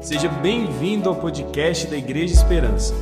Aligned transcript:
Seja 0.00 0.28
bem-vindo 0.28 1.08
ao 1.08 1.16
podcast 1.16 1.88
da 1.88 1.96
Igreja 1.96 2.32
Esperança. 2.32 2.94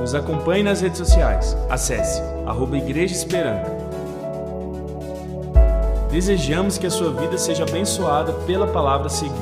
Nos 0.00 0.12
acompanhe 0.14 0.62
nas 0.62 0.80
redes 0.80 0.98
sociais. 0.98 1.54
Acesse 1.70 2.20
arroba 2.44 2.76
Igreja 2.76 3.14
Esperança. 3.14 3.70
Desejamos 6.10 6.78
que 6.78 6.86
a 6.86 6.90
sua 6.90 7.12
vida 7.12 7.38
seja 7.38 7.62
abençoada 7.62 8.32
pela 8.44 8.70
palavra 8.72 9.06
a 9.06 9.10
seguir. 9.10 9.34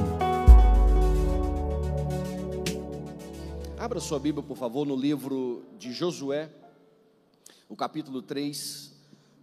Abra 3.78 3.98
sua 3.98 4.18
Bíblia, 4.18 4.44
por 4.44 4.56
favor, 4.56 4.86
no 4.86 4.94
livro 4.94 5.64
de 5.78 5.92
Josué, 5.92 6.50
o 7.68 7.74
capítulo 7.74 8.20
3. 8.20 8.81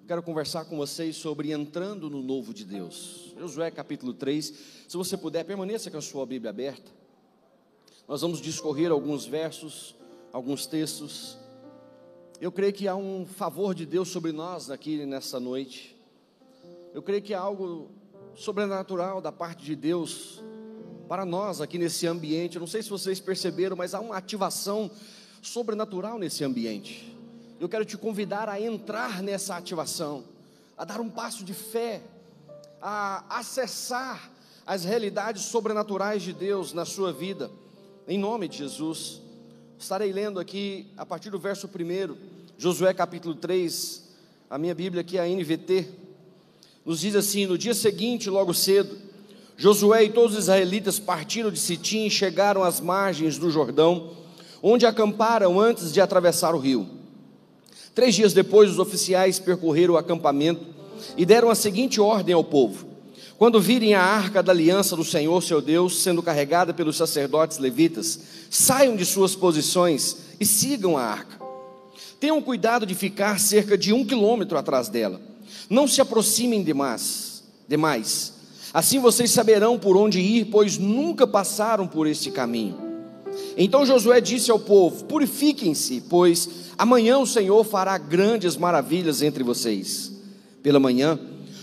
Quero 0.10 0.24
conversar 0.24 0.66
com 0.66 0.76
vocês 0.76 1.16
sobre 1.18 1.52
entrando 1.52 2.10
no 2.10 2.24
novo 2.24 2.52
de 2.52 2.66
Deus. 2.66 3.32
Josué, 3.38 3.70
capítulo 3.70 4.12
3. 4.12 4.54
Se 4.88 4.98
você 4.98 5.16
puder, 5.16 5.44
permaneça 5.44 5.92
com 5.92 5.98
a 5.98 6.02
sua 6.02 6.26
Bíblia 6.26 6.50
aberta. 6.50 6.92
Nós 8.08 8.22
vamos 8.22 8.42
discorrer 8.42 8.90
alguns 8.92 9.28
versos, 9.28 9.96
alguns 10.34 10.66
textos. 10.66 11.38
Eu 12.42 12.52
creio 12.52 12.74
que 12.74 12.88
há 12.88 12.96
um 12.96 13.24
favor 13.24 13.76
de 13.76 13.86
Deus 13.86 14.10
sobre 14.10 14.32
nós 14.32 14.72
aqui 14.72 15.06
nessa 15.06 15.40
noite. 15.40 15.96
Eu 16.92 17.04
creio 17.04 17.22
que 17.22 17.36
há 17.36 17.40
algo 17.40 17.92
sobrenatural 18.34 19.22
da 19.22 19.32
parte 19.32 19.64
de 19.64 19.76
Deus 19.76 20.44
para 21.08 21.24
nós 21.24 21.62
aqui 21.62 21.78
nesse 21.78 22.08
ambiente. 22.08 22.56
Eu 22.56 22.62
não 22.62 22.68
sei 22.68 22.82
se 22.82 22.90
vocês 22.90 23.20
perceberam, 23.20 23.76
mas 23.76 23.94
há 23.94 24.00
uma 24.00 24.18
ativação 24.18 24.90
sobrenatural 25.40 26.18
nesse 26.18 26.44
ambiente. 26.44 27.19
Eu 27.60 27.68
quero 27.68 27.84
te 27.84 27.98
convidar 27.98 28.48
a 28.48 28.60
entrar 28.62 29.22
nessa 29.22 29.58
ativação, 29.58 30.24
a 30.78 30.86
dar 30.86 31.02
um 31.02 31.10
passo 31.10 31.44
de 31.44 31.54
fé, 31.54 32.02
a 32.82 33.26
acessar 33.38 34.32
as 34.66 34.86
realidades 34.86 35.42
sobrenaturais 35.44 36.24
de 36.24 36.32
Deus 36.32 36.72
na 36.72 36.86
sua 36.86 37.12
vida, 37.12 37.52
em 38.08 38.18
nome 38.18 38.48
de 38.48 38.60
Jesus. 38.60 39.22
Estarei 39.78 40.14
lendo 40.14 40.40
aqui 40.40 40.88
a 40.96 41.06
partir 41.06 41.30
do 41.32 41.38
verso 41.38 41.68
1, 41.68 42.16
Josué 42.58 42.94
capítulo 42.94 43.36
3, 43.36 44.08
a 44.50 44.58
minha 44.58 44.74
Bíblia 44.74 45.02
aqui, 45.02 45.20
a 45.20 45.28
NVT, 45.28 45.90
nos 46.86 47.02
diz 47.02 47.14
assim: 47.14 47.46
No 47.46 47.58
dia 47.58 47.74
seguinte, 47.74 48.30
logo 48.30 48.54
cedo, 48.54 48.98
Josué 49.58 50.06
e 50.06 50.10
todos 50.10 50.38
os 50.38 50.44
israelitas 50.44 50.98
partiram 50.98 51.52
de 51.52 51.60
Sitim 51.60 52.06
e 52.06 52.10
chegaram 52.10 52.64
às 52.64 52.80
margens 52.80 53.38
do 53.38 53.52
Jordão, 53.52 54.16
onde 54.64 54.86
acamparam 54.86 55.60
antes 55.60 55.92
de 55.92 56.00
atravessar 56.00 56.56
o 56.56 56.58
rio. 56.58 56.99
Três 57.94 58.16
dias 58.16 58.34
depois, 58.34 58.72
os 58.72 58.80
oficiais 58.80 59.40
percorreram 59.40 59.96
o 59.96 59.98
acampamento 59.98 60.66
e 61.18 61.26
deram 61.26 61.50
a 61.50 61.56
seguinte 61.56 62.00
ordem 62.00 62.34
ao 62.34 62.44
povo: 62.44 62.88
Quando 63.38 63.60
virem 63.60 63.94
a 63.94 64.02
arca 64.02 64.44
da 64.44 64.52
aliança 64.52 64.96
do 64.96 65.04
Senhor 65.04 65.42
seu 65.42 65.62
Deus 65.62 66.02
sendo 66.02 66.24
carregada 66.24 66.74
pelos 66.74 66.98
sacerdotes 66.98 67.58
levitas, 67.58 68.20
saiam 68.50 68.96
de 68.96 69.06
suas 69.06 69.36
posições 69.36 70.18
e 70.40 70.46
sigam 70.46 70.98
a 70.98 71.04
arca. 71.04 71.40
Tenham 72.20 72.42
cuidado 72.42 72.86
de 72.86 72.94
ficar 72.94 73.40
cerca 73.40 73.78
de 73.78 73.94
um 73.94 74.06
quilômetro 74.06 74.58
atrás 74.58 74.90
dela. 74.90 75.22
Não 75.70 75.88
se 75.88 76.02
aproximem 76.02 76.64
demais. 76.64 77.44
demais. 77.68 78.34
Assim 78.74 79.00
vocês 79.00 79.32
saberão 79.32 79.80
por 79.80 79.98
onde 79.98 80.20
ir, 80.20 80.46
pois 80.46 80.78
nunca 80.78 81.26
passaram 81.26 81.88
por 81.88 82.06
este 82.06 82.30
caminho. 82.30 82.89
Então 83.58 83.86
Josué 83.86 84.22
disse 84.22 84.50
ao 84.50 84.60
povo: 84.60 85.06
Purifiquem-se, 85.06 86.02
pois 86.10 86.50
amanhã 86.78 87.18
o 87.20 87.28
Senhor 87.28 87.64
fará 87.64 87.98
grandes 87.98 88.56
maravilhas 88.56 89.22
entre 89.22 89.44
vocês. 89.44 90.12
Pela 90.64 90.80
manhã, 90.80 91.20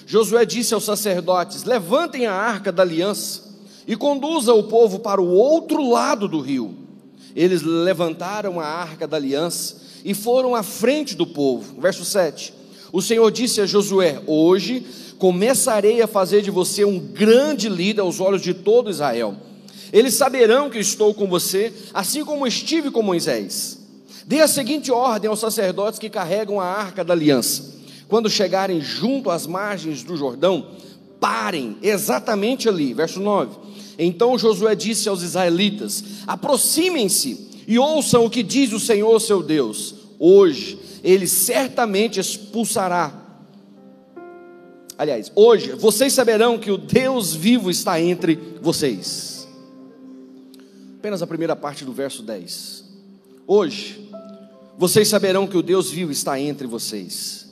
Josué 0.06 0.44
disse 0.44 0.74
aos 0.74 0.84
sacerdotes: 0.84 1.64
Levantem 1.64 2.26
a 2.26 2.32
arca 2.32 2.70
da 2.70 2.82
aliança 2.82 3.42
e 3.86 3.96
conduza 3.96 4.52
o 4.52 4.64
povo 4.64 4.98
para 4.98 5.20
o 5.20 5.28
outro 5.28 5.88
lado 5.88 6.28
do 6.28 6.40
rio. 6.40 6.74
Eles 7.34 7.62
levantaram 7.62 8.58
a 8.58 8.66
arca 8.66 9.06
da 9.06 9.16
aliança 9.16 9.76
e 10.04 10.14
foram 10.14 10.54
à 10.54 10.62
frente 10.62 11.14
do 11.14 11.26
povo. 11.26 11.80
Verso 11.80 12.04
7. 12.04 12.54
O 12.92 13.02
Senhor 13.02 13.30
disse 13.30 13.60
a 13.60 13.66
Josué: 13.66 14.22
Hoje 14.26 14.84
começarei 15.18 16.02
a 16.02 16.06
fazer 16.06 16.42
de 16.42 16.50
você 16.50 16.84
um 16.84 16.98
grande 16.98 17.68
líder 17.68 18.00
aos 18.00 18.20
olhos 18.20 18.40
de 18.40 18.54
todo 18.54 18.90
Israel. 18.90 19.36
Eles 19.92 20.14
saberão 20.14 20.70
que 20.70 20.78
estou 20.78 21.14
com 21.14 21.26
você, 21.26 21.72
assim 21.94 22.24
como 22.24 22.46
estive 22.46 22.90
com 22.90 23.02
Moisés. 23.02 23.78
Dê 24.26 24.40
a 24.40 24.48
seguinte 24.48 24.90
ordem 24.90 25.30
aos 25.30 25.38
sacerdotes 25.38 25.98
que 25.98 26.10
carregam 26.10 26.60
a 26.60 26.66
arca 26.66 27.04
da 27.04 27.12
aliança: 27.12 27.74
quando 28.08 28.28
chegarem 28.28 28.80
junto 28.80 29.30
às 29.30 29.46
margens 29.46 30.02
do 30.02 30.16
Jordão, 30.16 30.68
parem 31.20 31.76
exatamente 31.82 32.68
ali. 32.68 32.92
Verso 32.92 33.20
9. 33.20 33.56
Então 33.98 34.38
Josué 34.38 34.74
disse 34.74 35.08
aos 35.08 35.22
israelitas: 35.22 36.02
aproximem-se 36.26 37.46
e 37.66 37.78
ouçam 37.78 38.24
o 38.24 38.30
que 38.30 38.42
diz 38.42 38.72
o 38.72 38.80
Senhor 38.80 39.20
seu 39.20 39.42
Deus. 39.42 39.94
Hoje 40.18 40.78
ele 41.04 41.26
certamente 41.26 42.18
expulsará. 42.18 43.12
Aliás, 44.98 45.30
hoje 45.34 45.72
vocês 45.72 46.12
saberão 46.12 46.58
que 46.58 46.70
o 46.70 46.78
Deus 46.78 47.34
vivo 47.34 47.70
está 47.70 48.00
entre 48.00 48.38
vocês. 48.62 49.35
Apenas 50.98 51.20
a 51.20 51.26
primeira 51.26 51.54
parte 51.54 51.84
do 51.84 51.92
verso 51.92 52.22
10. 52.22 52.84
Hoje 53.46 54.10
vocês 54.78 55.06
saberão 55.06 55.46
que 55.46 55.56
o 55.56 55.62
Deus 55.62 55.90
vivo 55.90 56.10
está 56.10 56.40
entre 56.40 56.66
vocês. 56.66 57.46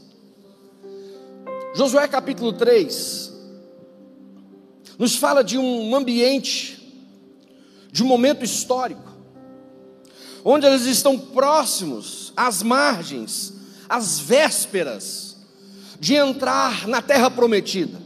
Josué 1.74 2.08
capítulo 2.08 2.54
3 2.54 3.32
nos 4.98 5.16
fala 5.16 5.44
de 5.44 5.58
um 5.58 5.94
ambiente, 5.94 6.96
de 7.92 8.02
um 8.02 8.06
momento 8.06 8.44
histórico, 8.44 9.12
onde 10.42 10.66
eles 10.66 10.86
estão 10.86 11.18
próximos, 11.18 12.32
às 12.34 12.62
margens, 12.62 13.52
às 13.88 14.18
vésperas 14.18 15.36
de 16.00 16.14
entrar 16.14 16.88
na 16.88 17.02
terra 17.02 17.30
prometida. 17.30 18.00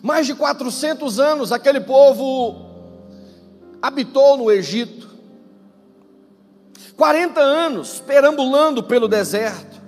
Mais 0.00 0.24
de 0.24 0.34
400 0.34 1.18
anos 1.18 1.50
aquele 1.50 1.80
povo 1.80 2.61
habitou 3.82 4.36
no 4.36 4.48
Egito, 4.48 5.10
40 6.96 7.40
anos 7.40 8.00
perambulando 8.00 8.84
pelo 8.84 9.08
deserto. 9.08 9.82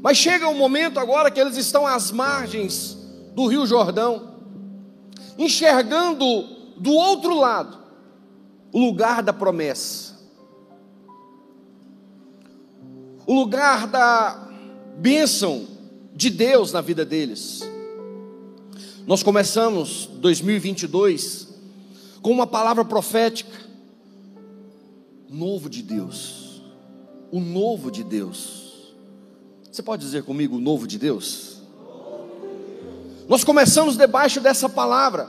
Mas 0.00 0.16
chega 0.16 0.48
um 0.48 0.56
momento 0.56 0.98
agora 0.98 1.30
que 1.30 1.38
eles 1.38 1.56
estão 1.56 1.86
às 1.86 2.10
margens 2.10 2.96
do 3.34 3.46
Rio 3.46 3.66
Jordão, 3.66 4.36
enxergando 5.36 6.24
do 6.78 6.92
outro 6.92 7.38
lado 7.38 7.76
o 8.72 8.78
lugar 8.78 9.22
da 9.22 9.32
promessa, 9.32 10.14
o 13.26 13.34
lugar 13.34 13.86
da 13.86 14.48
bênção 14.96 15.66
de 16.14 16.30
Deus 16.30 16.72
na 16.72 16.80
vida 16.80 17.04
deles. 17.04 17.75
Nós 19.06 19.22
começamos 19.22 20.06
2022 20.14 21.46
com 22.20 22.32
uma 22.32 22.44
palavra 22.44 22.84
profética, 22.84 23.56
novo 25.30 25.70
de 25.70 25.80
Deus, 25.80 26.60
o 27.30 27.38
novo 27.38 27.88
de 27.88 28.02
Deus. 28.02 28.94
Você 29.70 29.80
pode 29.80 30.02
dizer 30.02 30.24
comigo 30.24 30.58
novo 30.58 30.88
de 30.88 30.98
Deus? 30.98 31.58
Nós 33.28 33.44
começamos 33.44 33.96
debaixo 33.96 34.40
dessa 34.40 34.68
palavra, 34.68 35.28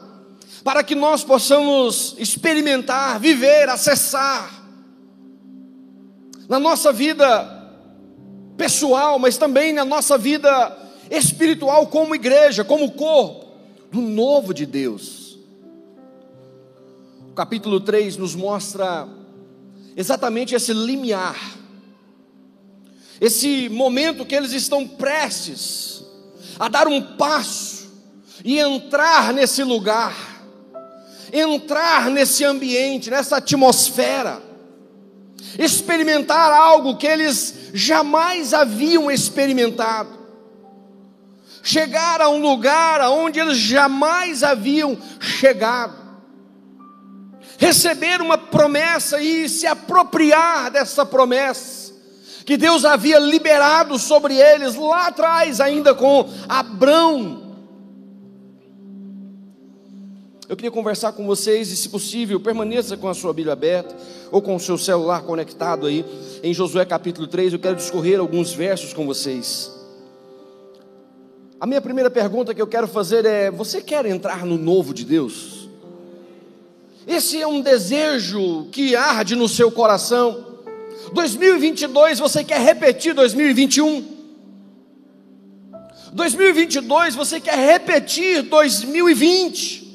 para 0.63 0.83
que 0.83 0.95
nós 0.95 1.23
possamos 1.23 2.15
experimentar, 2.17 3.19
viver, 3.19 3.69
acessar, 3.69 4.59
na 6.49 6.59
nossa 6.59 6.91
vida 6.91 7.71
pessoal, 8.57 9.19
mas 9.19 9.37
também 9.37 9.71
na 9.71 9.85
nossa 9.85 10.17
vida 10.17 10.75
espiritual, 11.11 11.85
como 11.85 12.15
igreja, 12.15 12.63
como 12.63 12.91
corpo, 12.93 13.46
do 13.91 14.01
novo 14.01 14.53
de 14.53 14.65
Deus. 14.65 15.37
O 17.29 17.33
capítulo 17.33 17.79
3 17.79 18.17
nos 18.17 18.35
mostra 18.35 19.07
exatamente 19.95 20.55
esse 20.55 20.73
limiar, 20.73 21.37
esse 23.19 23.69
momento 23.69 24.25
que 24.25 24.35
eles 24.35 24.51
estão 24.51 24.87
prestes 24.87 26.03
a 26.59 26.67
dar 26.67 26.87
um 26.87 27.01
passo 27.17 27.77
e 28.43 28.59
entrar 28.59 29.33
nesse 29.33 29.63
lugar, 29.63 30.15
entrar 31.31 32.09
nesse 32.09 32.43
ambiente, 32.43 33.09
nessa 33.09 33.37
atmosfera, 33.37 34.41
experimentar 35.57 36.51
algo 36.51 36.97
que 36.97 37.07
eles 37.07 37.71
jamais 37.73 38.53
haviam 38.53 39.09
experimentado, 39.09 40.16
chegar 41.67 42.21
a 42.21 42.29
um 42.29 42.41
lugar 42.41 43.01
aonde 43.01 43.39
eles 43.39 43.57
jamais 43.57 44.41
haviam 44.43 44.97
chegado 45.19 46.07
receber 47.57 48.21
uma 48.21 48.37
promessa 48.37 49.19
e 49.19 49.49
se 49.49 49.65
apropriar 49.65 50.71
dessa 50.71 51.05
promessa 51.05 51.93
que 52.45 52.55
Deus 52.55 52.85
havia 52.85 53.19
liberado 53.19 53.99
sobre 53.99 54.35
eles 54.35 54.75
lá 54.75 55.07
atrás, 55.07 55.59
ainda 55.59 55.93
com 55.93 56.29
Abrão, 56.47 57.47
Eu 60.49 60.55
queria 60.55 60.71
conversar 60.71 61.11
com 61.11 61.27
vocês 61.27 61.69
e, 61.73 61.75
se 61.75 61.89
possível, 61.89 62.39
permaneça 62.39 62.95
com 62.95 63.09
a 63.09 63.13
sua 63.13 63.33
Bíblia 63.33 63.51
aberta 63.51 63.93
ou 64.31 64.41
com 64.41 64.55
o 64.55 64.59
seu 64.59 64.77
celular 64.77 65.23
conectado 65.23 65.85
aí 65.85 66.05
em 66.41 66.53
Josué 66.53 66.85
capítulo 66.85 67.27
3. 67.27 67.51
Eu 67.51 67.59
quero 67.59 67.75
discorrer 67.75 68.17
alguns 68.17 68.53
versos 68.53 68.93
com 68.93 69.05
vocês. 69.05 69.76
A 71.59 71.65
minha 71.65 71.81
primeira 71.81 72.09
pergunta 72.09 72.53
que 72.53 72.61
eu 72.61 72.67
quero 72.67 72.87
fazer 72.87 73.25
é: 73.25 73.49
você 73.49 73.81
quer 73.81 74.05
entrar 74.05 74.45
no 74.45 74.57
novo 74.57 74.93
de 74.93 75.03
Deus? 75.03 75.67
Esse 77.07 77.41
é 77.41 77.47
um 77.47 77.61
desejo 77.61 78.67
que 78.71 78.95
arde 78.95 79.35
no 79.35 79.49
seu 79.49 79.71
coração. 79.71 80.45
2022 81.13 82.19
você 82.19 82.43
quer 82.43 82.59
repetir 82.59 83.13
2021? 83.13 84.17
2022 86.13 87.15
você 87.15 87.39
quer 87.39 87.57
repetir 87.57 88.43
2020? 88.43 89.87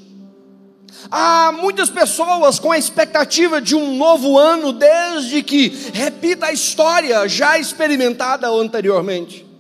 Há 1.11 1.53
muitas 1.53 1.91
pessoas 1.91 2.59
com 2.59 2.73
a 2.73 2.79
expectativa 2.79 3.61
de 3.61 3.77
um 3.77 3.97
novo 3.97 4.39
ano, 4.39 4.73
desde 4.73 5.43
que 5.43 5.69
repita 5.93 6.47
a 6.47 6.53
história 6.53 7.29
já 7.29 7.59
experimentada 7.59 8.49
anteriormente. 8.49 9.52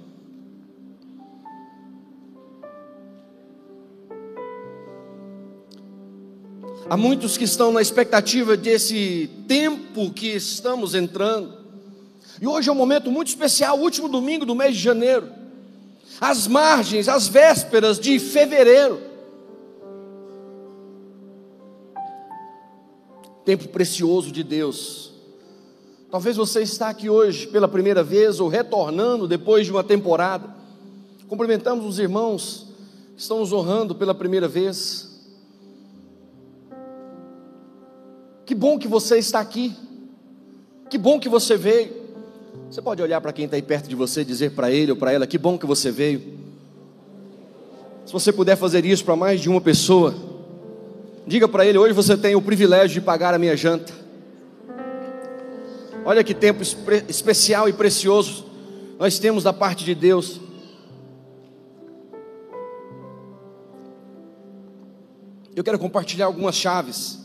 Há 6.93 6.97
muitos 6.99 7.39
que 7.39 7.45
estão 7.45 7.73
na 7.73 7.81
expectativa 7.81 8.55
desse 8.55 9.31
tempo 9.49 10.11
que 10.11 10.27
estamos 10.27 10.95
entrando. 10.95 11.55
E 12.39 12.47
hoje 12.47 12.69
é 12.69 12.73
um 12.73 12.75
momento 12.75 13.11
muito 13.11 13.29
especial, 13.29 13.79
último 13.79 14.11
domingo 14.11 14.45
do 14.45 14.55
mês 14.55 14.77
de 14.77 14.83
janeiro. 14.83 15.27
As 16.21 16.47
margens, 16.47 17.09
as 17.09 17.27
vésperas 17.27 17.99
de 17.99 18.19
fevereiro. 18.19 19.01
tempo 23.43 23.69
precioso 23.69 24.31
de 24.31 24.43
Deus. 24.43 25.15
Talvez 26.11 26.37
você 26.37 26.61
está 26.61 26.91
aqui 26.91 27.09
hoje 27.09 27.47
pela 27.47 27.69
primeira 27.69 28.05
vez 28.05 28.39
ou 28.39 28.49
retornando 28.49 29.27
depois 29.27 29.65
de 29.65 29.73
uma 29.73 29.83
temporada. 29.83 30.55
Cumprimentamos 31.27 31.87
os 31.87 31.99
irmãos 31.99 32.67
que 33.17 33.23
estão 33.23 33.39
nos 33.39 33.51
honrando 33.51 33.95
pela 33.95 34.15
primeira 34.15 34.47
vez. 34.47 35.12
Que 38.45 38.55
bom 38.55 38.79
que 38.79 38.89
você 38.89 39.19
está 39.19 39.41
aqui. 39.41 39.77
Que 40.91 40.99
bom 40.99 41.19
que 41.19 41.29
você 41.29 41.57
veio. 41.57 42.03
Você 42.71 42.83
pode 42.83 43.03
olhar 43.03 43.21
para 43.21 43.33
quem 43.33 43.45
está 43.45 43.57
aí 43.57 43.63
perto 43.63 43.89
de 43.89 43.95
você 43.95 44.23
e 44.23 44.25
dizer 44.25 44.53
para 44.53 44.71
ele 44.71 44.93
ou 44.93 44.97
para 44.97 45.13
ela: 45.13 45.27
Que 45.27 45.39
bom 45.39 45.59
que 45.59 45.67
você 45.67 45.91
veio. 45.91 46.41
Se 48.07 48.13
você 48.13 48.33
puder 48.33 48.57
fazer 48.57 48.85
isso 48.85 49.05
para 49.05 49.17
mais 49.17 49.41
de 49.41 49.49
uma 49.49 49.61
pessoa, 49.61 50.15
Diga 51.27 51.47
para 51.47 51.65
ele: 51.65 51.79
hoje 51.79 51.93
você 51.93 52.17
tem 52.17 52.35
o 52.35 52.43
privilégio 52.43 53.01
de 53.01 53.01
pagar 53.01 53.35
a 53.35 53.39
minha 53.39 53.57
janta. 53.57 53.93
Olha 56.05 56.25
que 56.25 56.35
tempo 56.35 56.63
especial 57.09 57.69
e 57.69 57.73
precioso 57.73 58.47
nós 58.99 59.19
temos 59.19 59.45
da 59.45 59.53
parte 59.53 59.85
de 59.85 59.95
Deus. 59.95 60.41
Eu 65.55 65.63
quero 65.63 65.79
compartilhar 65.79 66.27
algumas 66.27 66.57
chaves, 66.57 67.19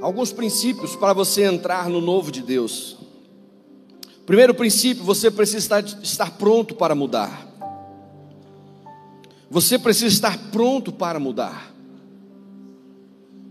alguns 0.00 0.32
princípios 0.32 0.94
para 0.96 1.12
você 1.12 1.44
entrar 1.44 1.88
no 1.88 2.00
novo 2.00 2.30
de 2.30 2.42
Deus. 2.42 2.96
Primeiro 4.26 4.54
princípio, 4.54 5.04
você 5.04 5.30
precisa 5.30 5.58
estar, 5.58 5.84
estar 6.02 6.30
pronto 6.32 6.74
para 6.74 6.94
mudar. 6.94 7.46
Você 9.50 9.78
precisa 9.78 10.14
estar 10.14 10.38
pronto 10.50 10.92
para 10.92 11.18
mudar. 11.18 11.72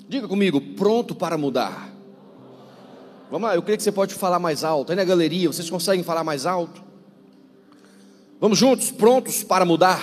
Diga 0.08 0.28
comigo, 0.28 0.62
pronto 0.62 1.16
para 1.16 1.38
mudar. 1.38 1.92
Vamos 3.30 3.50
lá, 3.50 3.56
eu 3.56 3.62
creio 3.62 3.78
que 3.78 3.84
você 3.84 3.92
pode 3.92 4.14
falar 4.14 4.40
mais 4.40 4.64
alto. 4.64 4.92
Aí 4.92 4.96
na 4.96 5.04
galeria, 5.04 5.52
vocês 5.52 5.70
conseguem 5.70 6.04
falar 6.04 6.24
mais 6.24 6.46
alto? 6.46 6.82
Vamos 8.40 8.58
juntos, 8.58 8.92
prontos 8.92 9.44
para 9.44 9.66
mudar. 9.66 10.02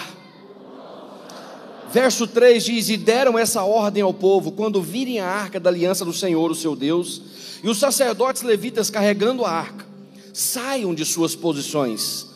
Verso 1.95 2.27
3 2.27 2.63
diz: 2.63 2.89
E 2.91 2.99
deram 2.99 3.39
essa 3.39 3.63
ordem 3.63 4.03
ao 4.03 4.13
povo, 4.13 4.53
quando 4.53 4.83
virem 4.83 5.21
a 5.21 5.27
arca 5.27 5.59
da 5.59 5.71
aliança 5.71 6.05
do 6.05 6.13
Senhor, 6.13 6.51
o 6.51 6.55
seu 6.55 6.77
Deus, 6.77 7.23
e 7.63 7.69
os 7.69 7.79
sacerdotes 7.79 8.43
levitas 8.43 8.91
carregando 8.91 9.45
a 9.47 9.51
arca, 9.51 9.87
saiam 10.33 10.95
de 10.95 11.07
suas 11.07 11.35
posições 11.35 12.27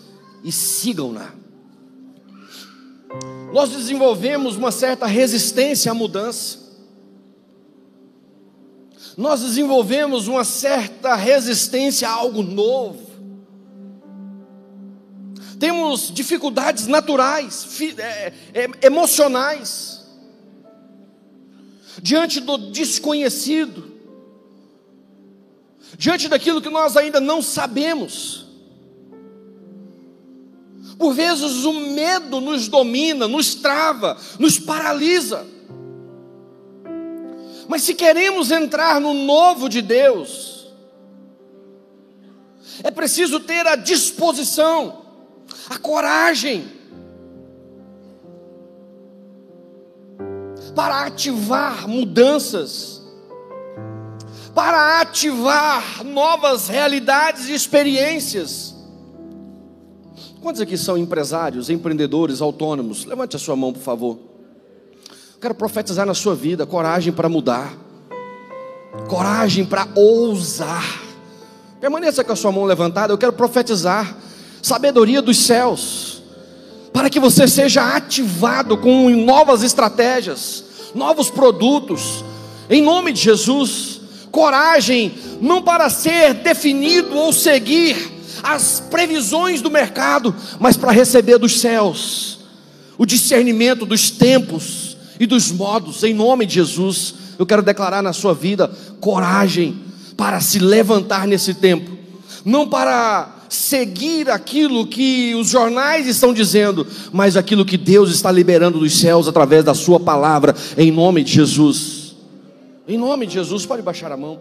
e 0.43 0.51
sigam-na 0.51 1.35
nós 3.53 3.71
desenvolvemos 3.71 4.57
uma 4.57 4.71
certa 4.71 5.07
resistência 5.07 5.91
à 5.91 5.95
mudança. 5.95 6.59
Nós 9.17 9.41
desenvolvemos 9.41 10.29
uma 10.29 10.45
certa 10.45 11.15
resistência 11.15 12.09
a 12.09 12.13
algo 12.13 12.43
novo. 12.43 13.08
Temos 15.59 16.13
dificuldades 16.13 16.87
naturais, 16.87 17.67
é, 17.99 18.33
é, 18.55 18.87
emocionais, 18.87 20.07
diante 22.01 22.41
do 22.41 22.57
desconhecido, 22.57 23.93
diante 25.97 26.29
daquilo 26.29 26.63
que 26.63 26.71
nós 26.71 26.97
ainda 26.97 27.21
não 27.21 27.43
sabemos. 27.43 28.47
Por 30.97 31.13
vezes 31.15 31.65
o 31.65 31.73
medo 31.73 32.41
nos 32.41 32.69
domina, 32.69 33.29
nos 33.29 33.55
trava, 33.55 34.17
nos 34.39 34.59
paralisa. 34.59 35.47
Mas 37.69 37.83
se 37.83 37.95
queremos 37.95 38.51
entrar 38.51 39.01
no 39.01 39.13
novo 39.13 39.69
de 39.69 39.83
Deus, 39.83 40.69
é 42.83 42.91
preciso 42.91 43.41
ter 43.41 43.67
a 43.67 43.77
disposição, 43.77 45.08
a 45.69 45.79
coragem, 45.79 46.79
para 50.75 51.07
ativar 51.07 51.89
mudanças, 51.89 53.03
para 54.55 55.01
ativar 55.01 56.05
novas 56.05 56.69
realidades 56.69 57.49
e 57.49 57.55
experiências. 57.55 58.75
Quantos 60.41 60.61
aqui 60.61 60.79
são 60.79 60.97
empresários, 60.97 61.69
empreendedores, 61.69 62.41
autônomos? 62.41 63.05
Levante 63.05 63.35
a 63.35 63.39
sua 63.39 63.57
mão, 63.57 63.73
por 63.73 63.83
favor. 63.83 64.19
Quero 65.41 65.55
profetizar 65.55 66.07
na 66.07 66.15
sua 66.15 66.35
vida 66.35 66.67
coragem 66.67 67.13
para 67.13 67.29
mudar, 67.29 67.77
coragem 69.09 69.65
para 69.65 69.87
ousar. 69.95 71.03
Permaneça 71.81 72.25
com 72.25 72.33
a 72.33 72.37
sua 72.37 72.51
mão 72.51 72.65
levantada. 72.65 73.13
Eu 73.13 73.19
quero 73.19 73.33
profetizar 73.33 74.17
sabedoria 74.69 75.23
dos 75.23 75.39
céus, 75.39 76.23
para 76.93 77.09
que 77.09 77.19
você 77.19 77.49
seja 77.49 77.97
ativado 77.97 78.77
com 78.77 79.09
novas 79.11 79.63
estratégias, 79.63 80.65
novos 80.95 81.31
produtos, 81.31 82.25
em 82.69 82.83
nome 82.83 83.13
de 83.13 83.23
Jesus. 83.23 83.99
Coragem, 84.31 85.15
não 85.41 85.63
para 85.63 85.89
ser 85.89 86.35
definido 86.35 87.17
ou 87.17 87.33
seguir 87.33 87.97
as 88.43 88.79
previsões 88.91 89.63
do 89.63 89.71
mercado, 89.71 90.35
mas 90.61 90.77
para 90.77 90.93
receber 90.93 91.39
dos 91.39 91.61
céus 91.61 92.39
o 92.99 93.07
discernimento 93.07 93.87
dos 93.87 94.11
tempos 94.11 94.97
e 95.19 95.27
dos 95.27 95.51
modos, 95.51 96.03
em 96.03 96.13
nome 96.13 96.45
de 96.45 96.55
Jesus. 96.55 97.15
Eu 97.39 97.47
quero 97.47 97.63
declarar 97.63 98.03
na 98.03 98.13
sua 98.13 98.35
vida 98.35 98.71
coragem 99.01 99.81
para 100.17 100.41
se 100.41 100.59
levantar 100.59 101.27
nesse 101.27 101.55
tempo, 101.55 101.97
não 102.45 102.69
para 102.69 103.38
seguir 103.49 104.31
aquilo 104.31 104.87
que 104.87 105.35
os 105.35 105.49
jornais 105.49 106.07
estão 106.07 106.33
dizendo, 106.33 106.87
mas 107.13 107.37
aquilo 107.37 107.65
que 107.65 107.77
Deus 107.77 108.11
está 108.11 108.31
liberando 108.31 108.79
dos 108.79 108.99
céus 108.99 109.29
através 109.29 109.65
da 109.65 109.75
Sua 109.75 109.99
palavra, 109.99 110.55
em 110.77 110.91
nome 110.91 111.23
de 111.23 111.33
Jesus. 111.33 112.17
Em 112.87 112.97
nome 112.97 113.27
de 113.27 113.35
Jesus, 113.35 113.67
pode 113.67 113.83
baixar 113.83 114.11
a 114.11 114.17
mão. 114.17 114.41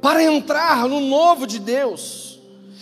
Para 0.00 0.22
entrar 0.22 0.88
no 0.88 0.98
novo 0.98 1.46
de 1.46 1.60
Deus, 1.60 2.40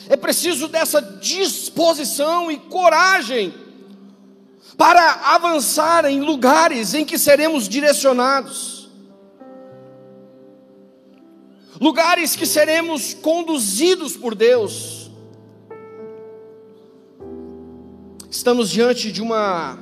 é 0.09 0.17
preciso 0.17 0.67
dessa 0.69 1.03
disposição 1.03 2.51
e 2.51 2.57
coragem 2.57 3.53
para 4.81 5.35
avançar 5.35 6.07
em 6.07 6.23
lugares 6.23 6.95
em 6.95 7.05
que 7.05 7.19
seremos 7.19 7.69
direcionados, 7.69 8.80
lugares 11.81 12.37
que 12.37 12.45
seremos 12.45 13.15
conduzidos 13.15 14.15
por 14.15 14.35
Deus. 14.35 15.11
Estamos 18.31 18.69
diante 18.69 19.11
de 19.11 19.23
uma 19.23 19.79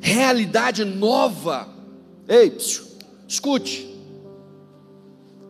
realidade 0.00 0.84
nova. 0.84 1.68
Ei, 2.26 2.50
psiu, 2.50 2.84
escute. 3.28 3.92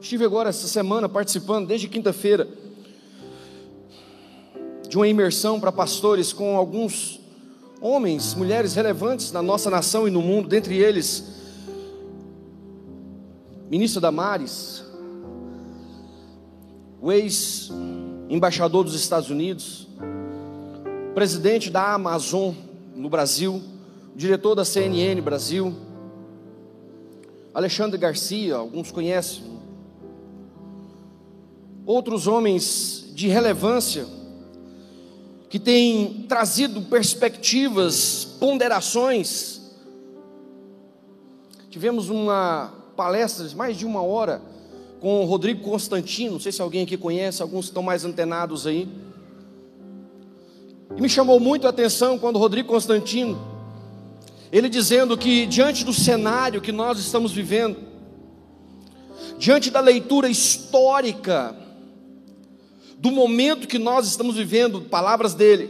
Estive 0.01 0.25
agora 0.25 0.49
essa 0.49 0.67
semana 0.67 1.09
participando, 1.09 1.69
desde 1.69 1.89
quinta-feira, 1.89 2.49
de 4.89 4.97
uma 4.97 5.07
imersão 5.07 5.61
para 5.61 5.71
pastores 5.71 6.33
com 6.33 6.57
alguns 6.57 7.21
homens, 7.81 8.35
mulheres 8.35 8.75
relevantes 8.75 9.31
na 9.31 9.41
nossa 9.41 9.71
nação 9.71 10.09
e 10.09 10.11
no 10.11 10.21
mundo, 10.21 10.49
dentre 10.49 10.77
eles, 10.77 11.25
ministro 13.71 14.01
Damares, 14.01 14.85
o 17.03 17.11
ex-embaixador 17.11 18.85
dos 18.85 18.95
Estados 18.95 19.29
Unidos, 19.29 19.89
presidente 21.17 21.69
da 21.69 21.95
Amazon 21.95 22.55
no 22.95 23.11
Brasil, 23.11 23.61
diretor 24.15 24.55
da 24.55 24.65
CNN 24.65 25.21
Brasil, 25.21 25.75
Alexandre 27.53 27.99
Garcia, 27.99 28.55
alguns 28.55 28.93
conhecem, 28.93 29.43
outros 31.85 32.29
homens 32.29 33.11
de 33.13 33.27
relevância, 33.27 34.07
que 35.51 35.59
têm 35.59 36.25
trazido 36.29 36.83
perspectivas, 36.83 38.25
ponderações. 38.39 39.61
Tivemos 41.69 42.09
uma 42.09 42.73
palestra 42.97 43.49
de 43.49 43.57
mais 43.57 43.77
de 43.77 43.85
uma 43.85 44.03
hora 44.03 44.52
com 45.03 45.21
o 45.21 45.25
Rodrigo 45.25 45.61
Constantino, 45.63 46.35
não 46.35 46.41
sei 46.41 46.53
se 46.53 46.63
alguém 46.63 46.85
aqui 46.85 46.97
conhece, 46.97 47.43
alguns 47.43 47.65
estão 47.65 47.83
mais 47.83 48.05
antenados 48.05 48.69
aí. 48.69 48.89
E 50.97 51.03
me 51.03 51.09
chamou 51.09 51.41
muito 51.41 51.67
a 51.67 51.71
atenção 51.71 52.17
quando 52.17 52.37
o 52.37 52.39
Rodrigo 52.39 52.69
Constantino, 52.69 53.37
ele 54.53 54.69
dizendo 54.69 55.19
que 55.19 55.45
diante 55.47 55.85
do 55.85 55.93
cenário 55.93 56.61
que 56.61 56.71
nós 56.71 57.01
estamos 57.01 57.33
vivendo, 57.33 57.79
diante 59.39 59.73
da 59.73 59.81
leitura 59.81 60.29
histórica 60.29 61.57
do 62.97 63.11
momento 63.11 63.67
que 63.67 63.81
nós 63.81 64.07
estamos 64.07 64.37
vivendo, 64.37 64.83
palavras 64.83 65.35
dele, 65.35 65.69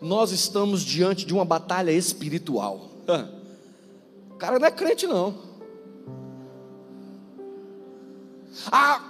nós 0.00 0.32
estamos 0.32 0.82
diante 0.82 1.26
de 1.26 1.34
uma 1.34 1.44
batalha 1.44 1.92
espiritual. 1.92 2.88
O 4.30 4.44
cara 4.44 4.58
não 4.58 4.66
é 4.66 4.72
crente, 4.72 5.06
não. 5.06 5.51
Há 8.70 9.00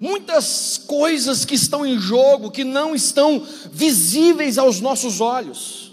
muitas 0.00 0.78
coisas 0.78 1.44
que 1.44 1.54
estão 1.54 1.84
em 1.84 1.98
jogo 1.98 2.50
que 2.50 2.64
não 2.64 2.94
estão 2.94 3.46
visíveis 3.70 4.56
aos 4.56 4.80
nossos 4.80 5.20
olhos. 5.20 5.92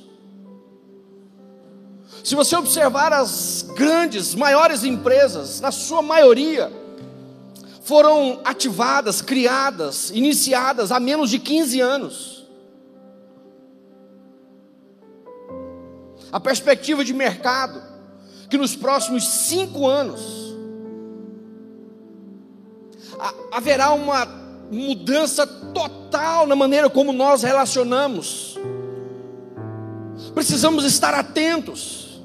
Se 2.24 2.36
você 2.36 2.56
observar 2.56 3.14
as 3.14 3.66
grandes, 3.76 4.36
maiores 4.36 4.84
empresas, 4.84 5.62
na 5.62 5.72
sua 5.72 6.02
maioria, 6.02 6.72
foram 7.84 8.42
ativadas, 8.44 9.22
criadas, 9.22 10.10
iniciadas 10.10 10.92
há 10.92 11.00
menos 11.00 11.30
de 11.30 11.40
15 11.40 11.80
anos. 11.80 12.46
A 16.30 16.40
perspectiva 16.40 17.06
de 17.06 17.14
mercado, 17.14 17.82
que 18.50 18.58
nos 18.58 18.76
próximos 18.76 19.26
cinco 19.26 19.88
anos, 19.88 20.47
haverá 23.52 23.92
uma 23.92 24.26
mudança 24.72 25.46
total 25.48 26.46
na 26.46 26.56
maneira 26.56 26.90
como 26.90 27.12
nós 27.12 27.44
relacionamos. 27.44 28.58
Precisamos 30.34 30.84
estar 30.84 31.14
atentos. 31.14 32.22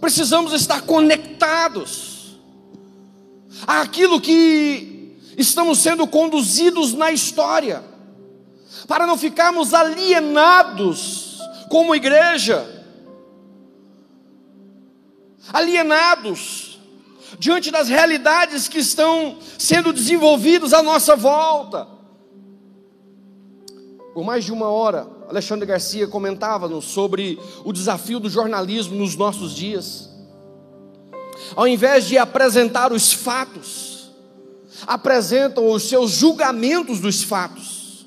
Precisamos 0.00 0.52
estar 0.52 0.82
conectados 0.82 2.38
àquilo 3.66 4.20
que 4.20 5.16
estamos 5.36 5.78
sendo 5.78 6.06
conduzidos 6.06 6.94
na 6.94 7.10
história, 7.10 7.82
para 8.86 9.06
não 9.06 9.18
ficarmos 9.18 9.74
alienados 9.74 11.38
como 11.68 11.94
igreja, 11.94 12.66
alienados 15.52 16.67
diante 17.38 17.70
das 17.70 17.88
realidades 17.88 18.68
que 18.68 18.78
estão 18.78 19.38
sendo 19.58 19.92
desenvolvidas 19.92 20.72
à 20.72 20.82
nossa 20.82 21.14
volta. 21.14 21.86
Por 24.12 24.24
mais 24.24 24.44
de 24.44 24.52
uma 24.52 24.68
hora, 24.68 25.06
Alexandre 25.28 25.64
Garcia 25.64 26.08
comentava 26.08 26.68
sobre 26.80 27.38
o 27.64 27.72
desafio 27.72 28.18
do 28.18 28.28
jornalismo 28.28 28.96
nos 28.96 29.14
nossos 29.14 29.54
dias. 29.54 30.10
Ao 31.54 31.68
invés 31.68 32.06
de 32.06 32.18
apresentar 32.18 32.92
os 32.92 33.12
fatos, 33.12 34.10
apresentam 34.86 35.70
os 35.70 35.88
seus 35.88 36.10
julgamentos 36.10 36.98
dos 36.98 37.22
fatos. 37.22 38.06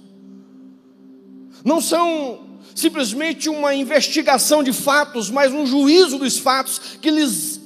Não 1.63 1.79
são 1.79 2.59
simplesmente 2.75 3.47
uma 3.47 3.73
investigação 3.73 4.63
de 4.63 4.73
fatos, 4.73 5.29
mas 5.29 5.53
um 5.53 5.65
juízo 5.65 6.17
dos 6.17 6.37
fatos 6.37 6.97
que 7.01 7.11
lhes 7.11 7.60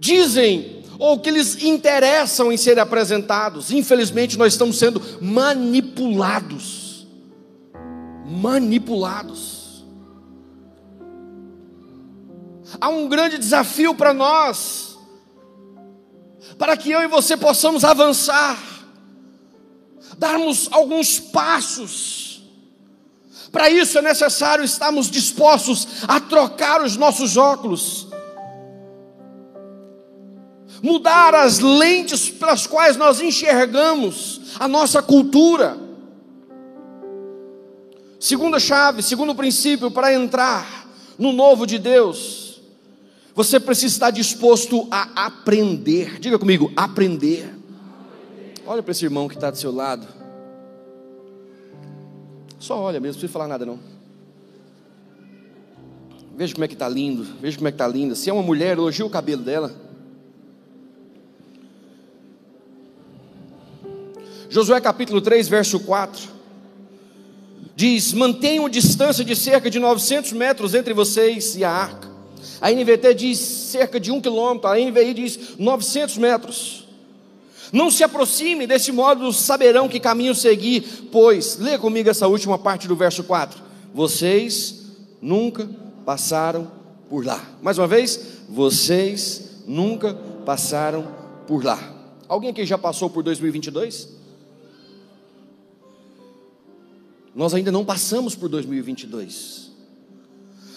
dizem 0.00 0.82
ou 0.98 1.18
que 1.20 1.30
lhes 1.30 1.62
interessam 1.62 2.50
em 2.50 2.56
serem 2.56 2.82
apresentados. 2.82 3.70
Infelizmente, 3.70 4.36
nós 4.36 4.54
estamos 4.54 4.78
sendo 4.78 5.00
manipulados. 5.20 7.06
Manipulados. 8.26 9.84
Há 12.80 12.88
um 12.88 13.08
grande 13.08 13.36
desafio 13.36 13.94
para 13.94 14.14
nós, 14.14 14.96
para 16.56 16.76
que 16.76 16.90
eu 16.90 17.02
e 17.02 17.08
você 17.08 17.36
possamos 17.36 17.84
avançar, 17.84 18.58
darmos 20.16 20.68
alguns 20.70 21.18
passos. 21.18 22.42
Para 23.50 23.68
isso 23.68 23.98
é 23.98 24.02
necessário 24.02 24.64
estarmos 24.64 25.10
dispostos 25.10 26.04
a 26.06 26.20
trocar 26.20 26.82
os 26.84 26.96
nossos 26.96 27.36
óculos 27.36 28.10
mudar 30.82 31.34
as 31.34 31.58
lentes 31.58 32.28
pelas 32.28 32.66
quais 32.66 32.96
nós 32.96 33.20
enxergamos 33.20 34.40
a 34.58 34.66
nossa 34.66 35.02
cultura. 35.02 35.76
Segunda 38.18 38.58
chave, 38.60 39.02
segundo 39.02 39.34
princípio 39.34 39.90
para 39.90 40.12
entrar 40.12 40.88
no 41.18 41.32
novo 41.32 41.66
de 41.66 41.78
Deus, 41.78 42.60
você 43.34 43.58
precisa 43.58 43.94
estar 43.94 44.10
disposto 44.10 44.86
a 44.90 45.26
aprender. 45.26 46.18
Diga 46.20 46.38
comigo, 46.38 46.70
aprender. 46.76 47.54
Olha 48.66 48.82
para 48.82 48.92
esse 48.92 49.04
irmão 49.04 49.28
que 49.28 49.34
está 49.34 49.50
do 49.50 49.56
seu 49.56 49.72
lado. 49.72 50.06
Só 52.58 52.78
olha 52.78 53.00
mesmo, 53.00 53.14
não 53.14 53.20
precisa 53.20 53.32
falar 53.32 53.48
nada 53.48 53.64
não. 53.64 53.78
Veja 56.36 56.54
como 56.54 56.64
é 56.64 56.68
que 56.68 56.74
está 56.74 56.88
lindo, 56.88 57.24
veja 57.40 57.56
como 57.56 57.68
é 57.68 57.70
que 57.70 57.74
está 57.76 57.88
linda. 57.88 58.14
Se 58.14 58.28
é 58.28 58.32
uma 58.32 58.42
mulher, 58.42 58.76
elogia 58.76 59.04
o 59.04 59.10
cabelo 59.10 59.42
dela. 59.42 59.89
Josué 64.50 64.80
capítulo 64.80 65.20
3, 65.20 65.48
verso 65.48 65.78
4. 65.78 66.28
Diz: 67.76 68.12
Mantenham 68.12 68.68
distância 68.68 69.24
de 69.24 69.36
cerca 69.36 69.70
de 69.70 69.78
900 69.78 70.32
metros 70.32 70.74
entre 70.74 70.92
vocês 70.92 71.54
e 71.54 71.62
a 71.62 71.70
arca. 71.70 72.10
A 72.60 72.68
NVT 72.70 73.14
diz 73.14 73.38
cerca 73.38 74.00
de 74.00 74.10
um 74.10 74.20
quilômetro, 74.20 74.68
a 74.68 74.76
NVI 74.76 75.14
diz 75.14 75.38
900 75.56 76.18
metros. 76.18 76.88
Não 77.72 77.92
se 77.92 78.02
aproxime, 78.02 78.66
desse 78.66 78.90
modo 78.90 79.32
saberão 79.32 79.88
que 79.88 80.00
caminho 80.00 80.34
seguir, 80.34 81.08
pois, 81.12 81.56
lê 81.56 81.78
comigo 81.78 82.10
essa 82.10 82.26
última 82.26 82.58
parte 82.58 82.88
do 82.88 82.96
verso 82.96 83.22
4. 83.22 83.62
Vocês 83.94 84.86
nunca 85.22 85.70
passaram 86.04 86.72
por 87.08 87.24
lá. 87.24 87.40
Mais 87.62 87.78
uma 87.78 87.86
vez, 87.86 88.20
vocês 88.48 89.62
nunca 89.64 90.12
passaram 90.44 91.06
por 91.46 91.64
lá. 91.64 91.78
Alguém 92.26 92.50
aqui 92.50 92.66
já 92.66 92.76
passou 92.76 93.08
por 93.08 93.22
2022? 93.22 94.19
Nós 97.34 97.54
ainda 97.54 97.70
não 97.70 97.84
passamos 97.84 98.34
por 98.34 98.48
2022. 98.48 99.70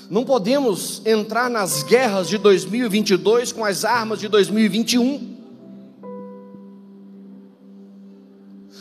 Não 0.10 0.24
podemos 0.24 1.02
entrar 1.06 1.50
nas 1.50 1.82
guerras 1.82 2.28
de 2.28 2.38
2022 2.38 3.52
com 3.52 3.66
as 3.66 3.84
armas 3.84 4.20
de 4.20 4.28
2021. 4.28 5.34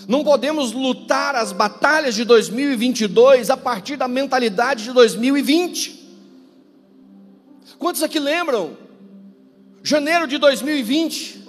Não 0.07 0.25
podemos 0.25 0.73
lutar 0.73 1.35
as 1.35 1.52
batalhas 1.52 2.14
de 2.14 2.25
2022 2.25 3.49
a 3.49 3.57
partir 3.57 3.97
da 3.97 4.09
mentalidade 4.09 4.85
de 4.85 4.93
2020. 4.93 6.00
Quantos 7.79 8.02
aqui 8.02 8.19
lembram? 8.19 8.76
Janeiro 9.83 10.26
de 10.29 10.38
2020, 10.38 11.45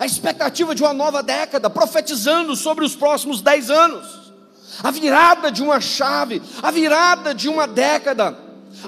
a 0.00 0.06
expectativa 0.06 0.74
de 0.74 0.82
uma 0.82 0.92
nova 0.94 1.22
década, 1.22 1.68
profetizando 1.68 2.56
sobre 2.56 2.84
os 2.84 2.96
próximos 2.96 3.40
10 3.40 3.70
anos 3.70 4.27
a 4.82 4.90
virada 4.90 5.50
de 5.50 5.62
uma 5.62 5.80
chave, 5.80 6.42
a 6.62 6.70
virada 6.70 7.34
de 7.34 7.48
uma 7.48 7.66
década, 7.66 8.36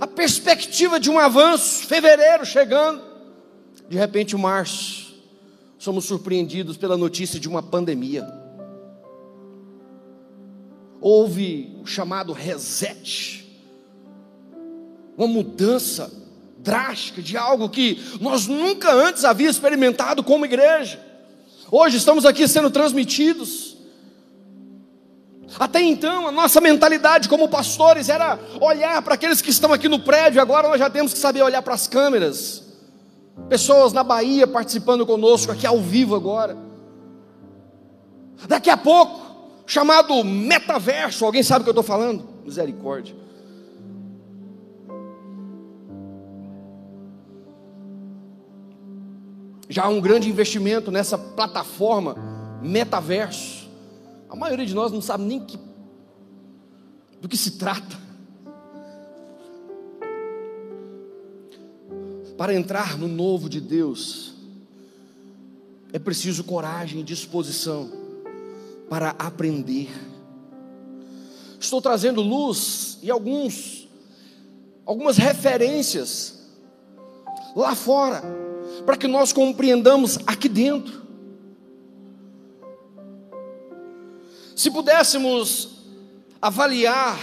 a 0.01 0.07
perspectiva 0.07 1.01
de 1.01 1.11
um 1.11 1.19
avanço, 1.19 1.87
fevereiro 1.87 2.45
chegando, 2.45 3.03
de 3.89 3.97
repente, 3.97 4.37
março, 4.37 5.15
somos 5.77 6.05
surpreendidos 6.05 6.77
pela 6.77 6.97
notícia 6.97 7.41
de 7.41 7.49
uma 7.49 7.63
pandemia. 7.63 8.25
Houve 11.01 11.77
o 11.83 11.87
chamado 11.87 12.33
reset 12.33 13.41
uma 15.17 15.27
mudança 15.27 16.11
drástica 16.59 17.21
de 17.21 17.37
algo 17.37 17.69
que 17.69 17.99
nós 18.21 18.47
nunca 18.47 18.93
antes 18.93 19.25
havíamos 19.25 19.57
experimentado 19.57 20.23
como 20.23 20.47
igreja. 20.47 20.99
Hoje 21.71 21.97
estamos 21.99 22.25
aqui 22.25 22.49
sendo 22.49 22.71
transmitidos. 22.71 23.70
Até 25.59 25.83
então, 25.83 26.29
a 26.29 26.33
nossa 26.33 26.61
mentalidade 26.61 27.29
como 27.29 27.49
pastores 27.49 28.09
era 28.09 28.39
olhar 28.61 29.03
para 29.03 29.15
aqueles 29.15 29.43
que 29.43 29.51
estão 29.51 29.73
aqui 29.73 29.89
no 29.89 29.99
prédio, 29.99 30.41
agora 30.41 30.69
nós 30.69 30.79
já 30.79 30.89
temos 30.89 31.13
que 31.13 31.19
saber 31.19 31.43
olhar 31.43 31.63
para 31.63 31.75
as 31.75 31.87
câmeras. 31.87 32.63
Pessoas 33.49 33.93
na 33.93 34.05
Bahia 34.05 34.47
participando 34.47 35.05
conosco, 35.05 35.51
aqui 35.51 35.67
ao 35.67 35.81
vivo 35.81 36.15
agora. 36.15 36.57
Daqui 38.47 38.71
a 38.71 38.77
pouco, 38.77 39.21
chamado 39.67 40.23
metaverso, 40.25 41.25
alguém 41.25 41.43
sabe 41.43 41.61
o 41.61 41.65
que 41.65 41.71
eu 41.71 41.73
estou 41.73 41.85
falando? 41.85 42.29
Misericórdia. 42.45 43.15
Já 49.69 49.85
há 49.85 49.89
um 49.89 50.01
grande 50.01 50.29
investimento 50.29 50.91
nessa 50.91 51.17
plataforma 51.17 52.17
metaverso. 52.61 53.60
A 54.31 54.37
maioria 54.37 54.65
de 54.65 54.75
nós 54.75 54.93
não 54.93 55.03
sabe 55.03 55.25
nem 55.25 55.45
que, 55.45 55.59
do 57.21 57.29
que 57.29 57.37
se 57.37 57.53
trata. 57.53 57.99
Para 62.39 62.55
entrar 62.55 62.97
no 62.97 63.09
novo 63.09 63.49
de 63.49 63.61
Deus, 63.61 64.33
é 65.93 65.99
preciso 65.99 66.45
coragem 66.45 67.01
e 67.01 67.03
disposição 67.03 67.91
para 68.89 69.11
aprender. 69.19 69.91
Estou 71.59 71.83
trazendo 71.83 72.23
luz 72.23 72.99
e 73.03 73.11
alguns 73.11 73.89
algumas 74.87 75.19
referências 75.19 76.41
lá 77.55 77.75
fora 77.75 78.23
para 78.85 78.97
que 78.97 79.07
nós 79.07 79.33
compreendamos 79.33 80.19
aqui 80.27 80.49
dentro. 80.49 81.01
Se 84.61 84.71
pudéssemos 84.71 85.71
avaliar, 86.39 87.19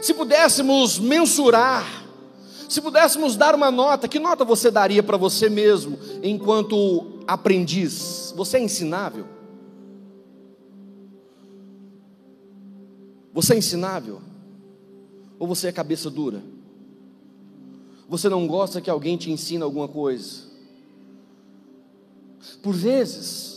se 0.00 0.14
pudéssemos 0.14 1.00
mensurar, 1.00 1.84
se 2.68 2.80
pudéssemos 2.80 3.34
dar 3.34 3.56
uma 3.56 3.72
nota, 3.72 4.06
que 4.06 4.20
nota 4.20 4.44
você 4.44 4.70
daria 4.70 5.02
para 5.02 5.16
você 5.16 5.50
mesmo 5.50 5.98
enquanto 6.22 7.24
aprendiz? 7.26 8.32
Você 8.36 8.56
é 8.56 8.60
ensinável? 8.60 9.26
Você 13.32 13.54
é 13.54 13.58
ensinável? 13.58 14.22
Ou 15.40 15.48
você 15.48 15.66
é 15.66 15.72
cabeça 15.72 16.08
dura? 16.08 16.40
Você 18.08 18.28
não 18.28 18.46
gosta 18.46 18.80
que 18.80 18.88
alguém 18.88 19.16
te 19.16 19.32
ensine 19.32 19.64
alguma 19.64 19.88
coisa? 19.88 20.44
Por 22.62 22.76
vezes, 22.76 23.55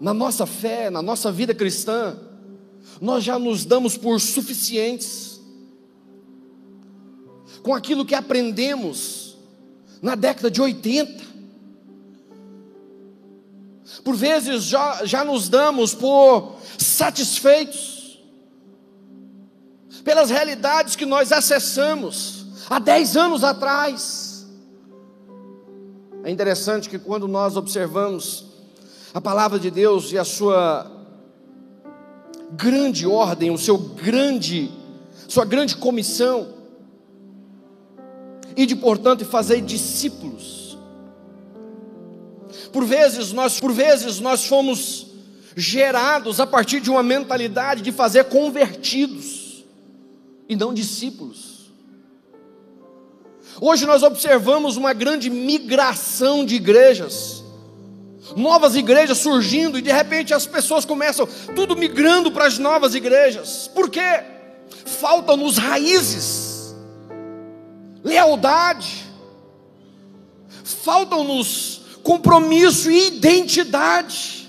na 0.00 0.14
nossa 0.14 0.46
fé, 0.46 0.90
na 0.90 1.02
nossa 1.02 1.32
vida 1.32 1.54
cristã, 1.54 2.16
nós 3.00 3.24
já 3.24 3.38
nos 3.38 3.64
damos 3.64 3.96
por 3.96 4.20
suficientes 4.20 5.40
com 7.62 7.74
aquilo 7.74 8.04
que 8.04 8.14
aprendemos 8.14 9.36
na 10.00 10.14
década 10.14 10.50
de 10.50 10.60
80. 10.60 11.24
Por 14.04 14.14
vezes 14.14 14.64
já, 14.64 15.04
já 15.04 15.24
nos 15.24 15.48
damos 15.48 15.94
por 15.94 16.56
satisfeitos 16.78 18.18
pelas 20.04 20.30
realidades 20.30 20.96
que 20.96 21.04
nós 21.04 21.32
acessamos 21.32 22.46
há 22.70 22.78
10 22.78 23.16
anos 23.16 23.44
atrás. 23.44 24.46
É 26.24 26.30
interessante 26.30 26.88
que 26.88 26.98
quando 26.98 27.28
nós 27.28 27.56
observamos 27.56 28.47
a 29.18 29.20
palavra 29.20 29.58
de 29.58 29.68
Deus 29.68 30.12
e 30.12 30.18
a 30.18 30.24
sua 30.24 30.88
grande 32.52 33.04
ordem, 33.04 33.50
o 33.50 33.58
seu 33.58 33.76
grande, 33.76 34.70
sua 35.26 35.44
grande 35.44 35.76
comissão, 35.76 36.54
e 38.56 38.64
de 38.64 38.76
portanto 38.76 39.24
fazer 39.24 39.60
discípulos. 39.60 40.78
Por 42.72 42.84
vezes 42.84 43.32
nós, 43.32 43.58
por 43.58 43.72
vezes 43.72 44.20
nós 44.20 44.46
fomos 44.46 45.08
gerados 45.56 46.38
a 46.38 46.46
partir 46.46 46.78
de 46.78 46.88
uma 46.88 47.02
mentalidade 47.02 47.82
de 47.82 47.90
fazer 47.90 48.22
convertidos 48.26 49.64
e 50.48 50.54
não 50.54 50.72
discípulos. 50.72 51.72
Hoje 53.60 53.84
nós 53.84 54.04
observamos 54.04 54.76
uma 54.76 54.92
grande 54.92 55.28
migração 55.28 56.46
de 56.46 56.54
igrejas, 56.54 57.37
novas 58.36 58.76
igrejas 58.76 59.18
surgindo, 59.18 59.78
e 59.78 59.82
de 59.82 59.92
repente 59.92 60.34
as 60.34 60.46
pessoas 60.46 60.84
começam 60.84 61.26
tudo 61.54 61.76
migrando 61.76 62.30
para 62.30 62.46
as 62.46 62.58
novas 62.58 62.94
igrejas, 62.94 63.70
por 63.74 63.88
quê? 63.90 64.22
Faltam-nos 64.84 65.56
raízes, 65.56 66.74
lealdade, 68.02 69.04
faltam-nos 70.64 71.82
compromisso 72.02 72.90
e 72.90 73.08
identidade. 73.08 74.48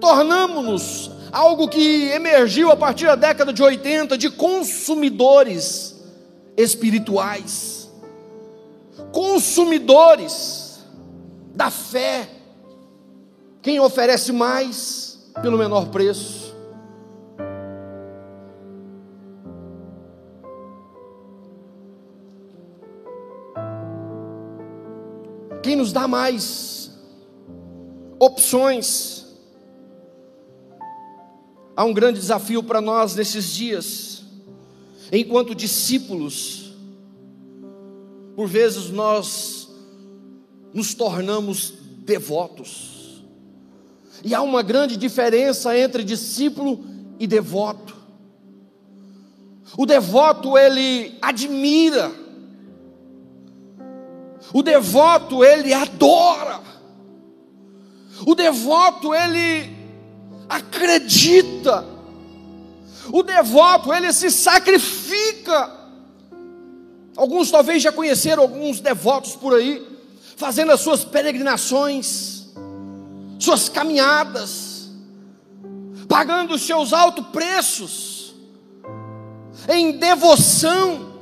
Tornamos-nos 0.00 1.10
algo 1.32 1.68
que 1.68 2.08
emergiu 2.10 2.70
a 2.70 2.76
partir 2.76 3.06
da 3.06 3.14
década 3.14 3.52
de 3.52 3.62
80 3.62 4.18
de 4.18 4.30
consumidores 4.30 5.94
espirituais, 6.56 7.90
consumidores 9.10 10.63
da 11.54 11.70
fé, 11.70 12.28
quem 13.62 13.78
oferece 13.78 14.32
mais 14.32 15.30
pelo 15.40 15.56
menor 15.56 15.88
preço. 15.88 16.52
Quem 25.62 25.76
nos 25.76 25.92
dá 25.92 26.06
mais 26.06 26.90
opções? 28.18 29.24
Há 31.76 31.84
um 31.84 31.94
grande 31.94 32.20
desafio 32.20 32.62
para 32.62 32.80
nós 32.80 33.14
nesses 33.14 33.46
dias, 33.46 34.24
enquanto 35.10 35.54
discípulos, 35.54 36.74
por 38.36 38.46
vezes 38.46 38.90
nós 38.90 39.63
nos 40.74 40.92
tornamos 40.92 41.72
devotos, 42.04 43.24
e 44.22 44.34
há 44.34 44.42
uma 44.42 44.62
grande 44.62 44.96
diferença 44.96 45.76
entre 45.78 46.04
discípulo 46.04 46.84
e 47.18 47.26
devoto. 47.26 47.94
O 49.76 49.86
devoto 49.86 50.58
ele 50.58 51.16
admira, 51.22 52.10
o 54.52 54.62
devoto 54.62 55.42
ele 55.42 55.72
adora, 55.72 56.60
o 58.26 58.34
devoto 58.34 59.14
ele 59.14 59.74
acredita. 60.48 61.94
O 63.12 63.22
devoto, 63.22 63.92
ele 63.92 64.12
se 64.12 64.30
sacrifica. 64.30 65.70
Alguns 67.16 67.50
talvez 67.50 67.82
já 67.82 67.92
conheceram 67.92 68.42
alguns 68.42 68.80
devotos 68.80 69.36
por 69.36 69.54
aí, 69.54 69.86
fazendo 70.36 70.72
as 70.72 70.80
suas 70.80 71.04
peregrinações, 71.04 72.48
suas 73.38 73.68
caminhadas, 73.68 74.90
pagando 76.08 76.54
os 76.54 76.62
seus 76.62 76.92
altos 76.92 77.26
preços, 77.28 78.34
em 79.68 79.92
devoção. 79.92 81.12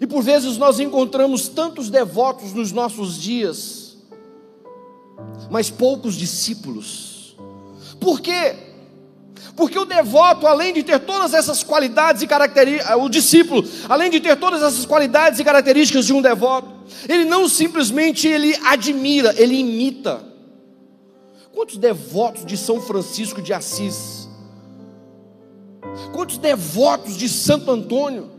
E 0.00 0.06
por 0.06 0.22
vezes 0.22 0.56
nós 0.56 0.78
encontramos 0.78 1.48
tantos 1.48 1.88
devotos 1.88 2.52
nos 2.52 2.72
nossos 2.72 3.20
dias, 3.20 3.96
mas 5.50 5.70
poucos 5.70 6.14
discípulos. 6.14 7.36
Por 7.98 8.20
quê? 8.20 8.56
Porque 9.56 9.78
o 9.78 9.86
devoto, 9.86 10.46
além 10.46 10.74
de 10.74 10.82
ter 10.82 11.00
todas 11.00 11.32
essas 11.32 11.62
qualidades 11.62 12.20
e 12.20 12.26
características, 12.26 12.94
o 12.96 13.08
discípulo, 13.08 13.66
além 13.88 14.10
de 14.10 14.20
ter 14.20 14.36
todas 14.36 14.62
essas 14.62 14.84
qualidades 14.84 15.40
e 15.40 15.44
características 15.44 16.04
de 16.04 16.12
um 16.12 16.20
devoto, 16.20 16.75
ele 17.08 17.24
não 17.24 17.48
simplesmente 17.48 18.26
ele 18.28 18.54
admira, 18.64 19.34
ele 19.40 19.56
imita. 19.56 20.24
Quantos 21.52 21.76
devotos 21.76 22.44
de 22.44 22.56
São 22.56 22.80
Francisco 22.80 23.40
de 23.40 23.52
Assis? 23.52 24.28
Quantos 26.12 26.38
devotos 26.38 27.16
de 27.16 27.28
Santo 27.28 27.70
Antônio? 27.70 28.30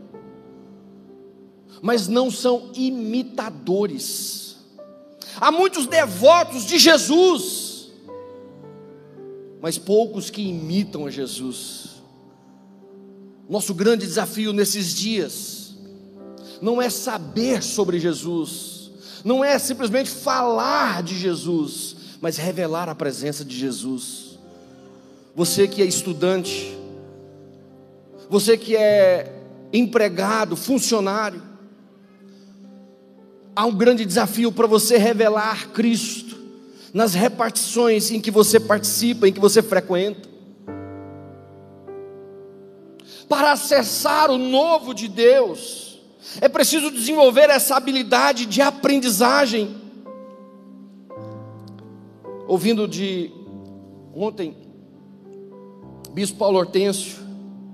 Mas 1.82 2.08
não 2.08 2.30
são 2.30 2.70
imitadores 2.74 4.38
Há 5.40 5.52
muitos 5.52 5.86
devotos 5.86 6.66
de 6.66 6.78
Jesus, 6.78 7.90
mas 9.60 9.78
poucos 9.78 10.30
que 10.30 10.42
imitam 10.42 11.06
a 11.06 11.10
Jesus. 11.10 12.02
Nosso 13.48 13.72
grande 13.72 14.06
desafio 14.06 14.52
nesses 14.52 14.94
dias 14.94 15.57
não 16.60 16.80
é 16.80 16.90
saber 16.90 17.62
sobre 17.62 17.98
Jesus, 17.98 18.90
não 19.24 19.44
é 19.44 19.58
simplesmente 19.58 20.10
falar 20.10 21.02
de 21.02 21.18
Jesus, 21.18 21.96
mas 22.20 22.36
revelar 22.36 22.88
a 22.88 22.94
presença 22.94 23.44
de 23.44 23.56
Jesus. 23.56 24.38
Você 25.34 25.68
que 25.68 25.82
é 25.82 25.84
estudante, 25.84 26.76
você 28.28 28.56
que 28.56 28.76
é 28.76 29.32
empregado, 29.72 30.56
funcionário, 30.56 31.42
há 33.54 33.64
um 33.64 33.74
grande 33.74 34.04
desafio 34.04 34.52
para 34.52 34.66
você 34.66 34.96
revelar 34.98 35.68
Cristo 35.70 36.36
nas 36.92 37.14
repartições 37.14 38.10
em 38.10 38.20
que 38.20 38.30
você 38.30 38.58
participa, 38.58 39.28
em 39.28 39.32
que 39.32 39.40
você 39.40 39.62
frequenta. 39.62 40.28
Para 43.28 43.52
acessar 43.52 44.30
o 44.30 44.38
novo 44.38 44.94
de 44.94 45.06
Deus, 45.06 45.87
é 46.40 46.48
preciso 46.48 46.90
desenvolver 46.90 47.48
essa 47.50 47.76
habilidade 47.76 48.46
de 48.46 48.60
aprendizagem. 48.60 49.76
Ouvindo 52.46 52.88
de 52.88 53.30
ontem, 54.14 54.56
Bispo 56.12 56.38
Paulo 56.38 56.58
Hortêncio, 56.58 57.18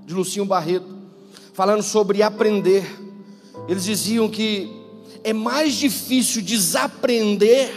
de 0.05 0.15
Lucinho 0.15 0.45
Barreto, 0.45 0.95
falando 1.53 1.83
sobre 1.83 2.23
aprender. 2.23 2.85
Eles 3.69 3.85
diziam 3.85 4.29
que 4.29 4.71
é 5.23 5.33
mais 5.33 5.75
difícil 5.75 6.43
desaprender 6.43 7.73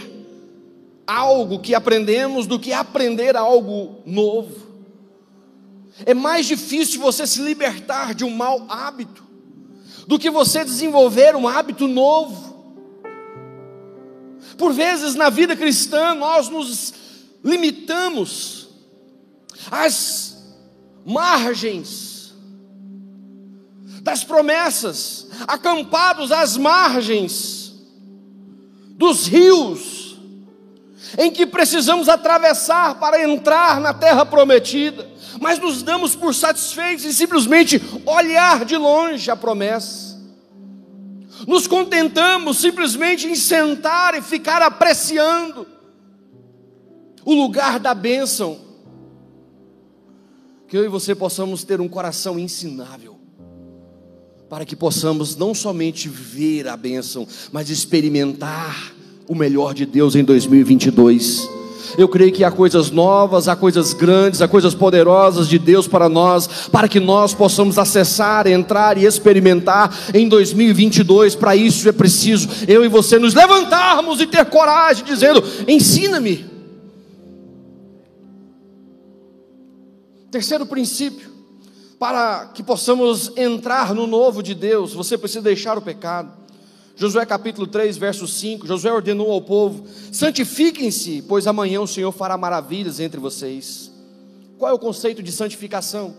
algo 1.05 1.59
que 1.59 1.73
aprendemos 1.73 2.45
do 2.45 2.59
que 2.59 2.73
aprender 2.73 3.37
algo 3.37 4.01
novo. 4.05 4.67
É 6.05 6.13
mais 6.13 6.45
difícil 6.45 6.99
você 6.99 7.25
se 7.25 7.41
libertar 7.41 8.13
de 8.13 8.25
um 8.25 8.29
mau 8.29 8.65
hábito 8.67 9.26
do 10.07 10.17
que 10.17 10.29
você 10.29 10.63
desenvolver 10.63 11.35
um 11.35 11.47
hábito 11.47 11.87
novo. 11.87 12.47
Por 14.57 14.73
vezes 14.73 15.13
na 15.13 15.29
vida 15.29 15.55
cristã 15.55 16.15
nós 16.15 16.47
nos 16.47 16.93
limitamos 17.43 18.69
às 19.69 20.55
margens 21.05 22.33
das 24.01 24.23
promessas, 24.23 25.27
acampados 25.45 26.31
às 26.31 26.55
margens 26.55 27.73
dos 28.97 29.27
rios 29.27 29.96
em 31.17 31.31
que 31.31 31.45
precisamos 31.45 32.07
atravessar 32.07 32.95
para 32.95 33.23
entrar 33.23 33.79
na 33.81 33.93
terra 33.93 34.25
prometida 34.25 35.17
mas 35.39 35.59
nos 35.59 35.83
damos 35.83 36.15
por 36.15 36.33
satisfeitos 36.33 37.05
em 37.05 37.11
simplesmente 37.11 37.81
olhar 38.05 38.65
de 38.65 38.75
longe 38.75 39.29
a 39.29 39.35
promessa. 39.35 40.17
Nos 41.47 41.67
contentamos 41.67 42.57
simplesmente 42.57 43.27
em 43.27 43.35
sentar 43.35 44.15
e 44.15 44.21
ficar 44.21 44.61
apreciando 44.61 45.67
o 47.23 47.33
lugar 47.33 47.79
da 47.79 47.93
bênção. 47.93 48.59
Que 50.67 50.77
eu 50.77 50.83
e 50.83 50.89
você 50.89 51.13
possamos 51.13 51.63
ter 51.63 51.79
um 51.79 51.87
coração 51.87 52.37
ensinável, 52.37 53.17
para 54.49 54.65
que 54.65 54.75
possamos 54.75 55.35
não 55.35 55.53
somente 55.53 56.09
ver 56.09 56.67
a 56.67 56.75
bênção, 56.75 57.27
mas 57.51 57.69
experimentar 57.69 58.96
o 59.27 59.35
melhor 59.35 59.73
de 59.73 59.85
Deus 59.85 60.15
em 60.15 60.23
2022 60.23 61.57
eu 61.97 62.07
creio 62.07 62.31
que 62.31 62.43
há 62.43 62.51
coisas 62.51 62.91
novas, 62.91 63.47
há 63.47 63.55
coisas 63.55 63.93
grandes, 63.93 64.41
há 64.41 64.47
coisas 64.47 64.73
poderosas 64.75 65.47
de 65.47 65.57
Deus 65.57 65.87
para 65.87 66.09
nós, 66.09 66.67
para 66.71 66.87
que 66.87 66.99
nós 66.99 67.33
possamos 67.33 67.77
acessar, 67.77 68.47
entrar 68.47 68.97
e 68.97 69.05
experimentar 69.05 69.95
em 70.13 70.27
2022. 70.27 71.35
Para 71.35 71.55
isso 71.55 71.87
é 71.87 71.91
preciso 71.91 72.49
eu 72.67 72.83
e 72.83 72.87
você 72.87 73.17
nos 73.17 73.33
levantarmos 73.33 74.19
e 74.19 74.27
ter 74.27 74.45
coragem, 74.45 75.05
dizendo: 75.05 75.43
ensina-me. 75.67 76.45
Terceiro 80.29 80.65
princípio, 80.65 81.31
para 81.97 82.51
que 82.53 82.61
possamos 82.61 83.31
entrar 83.37 83.95
no 83.95 84.05
novo 84.05 84.43
de 84.43 84.53
Deus, 84.53 84.93
você 84.93 85.17
precisa 85.17 85.41
deixar 85.41 85.77
o 85.77 85.81
pecado. 85.81 86.31
Josué 86.97 87.27
capítulo 87.27 87.67
3, 87.67 87.95
verso 87.95 88.27
5, 88.27 88.65
Josué 88.65 88.91
ordenou 88.91 89.31
ao 89.31 89.39
povo: 89.39 89.85
santifiquem-se, 90.11 91.21
pois 91.21 91.45
amanhã 91.45 91.79
o 91.79 91.87
Senhor 91.87 92.11
fará 92.11 92.35
maravilhas 92.35 92.99
entre 92.99 93.19
vocês. 93.19 93.91
Qual 94.57 94.71
é 94.71 94.73
o 94.73 94.79
conceito 94.79 95.21
de 95.21 95.31
santificação? 95.31 96.15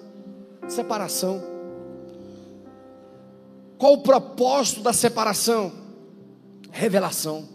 Separação. 0.69 1.43
Qual 3.77 3.95
o 3.95 4.03
propósito 4.03 4.81
da 4.81 4.93
separação? 4.93 5.73
Revelação. 6.71 7.49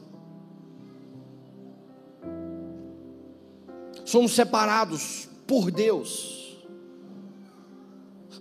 Somos 4.03 4.33
separados 4.33 5.29
por 5.47 5.71
Deus 5.71 6.57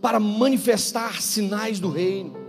para 0.01 0.19
manifestar 0.19 1.23
sinais 1.23 1.79
do 1.79 1.89
reino. 1.89 2.42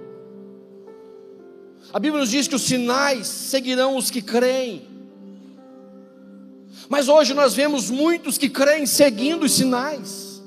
A 1.93 1.99
Bíblia 1.99 2.21
nos 2.21 2.31
diz 2.31 2.47
que 2.47 2.55
os 2.55 2.63
sinais 2.63 3.27
seguirão 3.27 3.95
os 3.95 4.09
que 4.09 4.19
creem. 4.19 4.87
Mas 6.89 7.07
hoje 7.07 7.35
nós 7.35 7.53
vemos 7.53 7.91
muitos 7.91 8.35
que 8.35 8.49
creem 8.49 8.87
seguindo 8.87 9.43
os 9.43 9.53
sinais. 9.53 10.41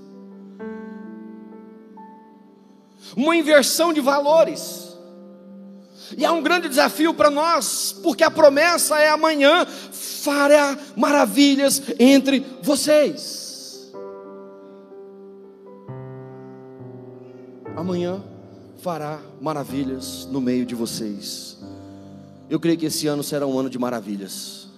Uma 3.17 3.37
inversão 3.37 3.93
de 3.93 4.01
valores. 4.01 4.97
E 6.19 6.25
há 6.25 6.33
um 6.33 6.43
grande 6.43 6.69
desafio 6.69 7.15
para 7.15 7.31
nós, 7.31 7.95
porque 8.03 8.25
a 8.25 8.31
promessa 8.31 8.99
é 8.99 9.09
amanhã 9.09 9.65
fará 9.67 10.77
maravilhas 10.97 11.81
entre 11.99 12.45
vocês. 12.61 13.93
Amanhã 17.77 18.36
fará 18.79 19.21
maravilhas 19.41 20.27
no 20.31 20.41
meio 20.41 20.67
de 20.67 20.75
vocês. 20.75 21.59
Eu 22.49 22.61
creio 22.61 22.79
que 22.79 22.87
esse 22.87 23.07
ano 23.07 23.23
será 23.23 23.47
um 23.47 23.59
ano 23.59 23.71
de 23.71 23.79
maravilhas. 23.79 24.69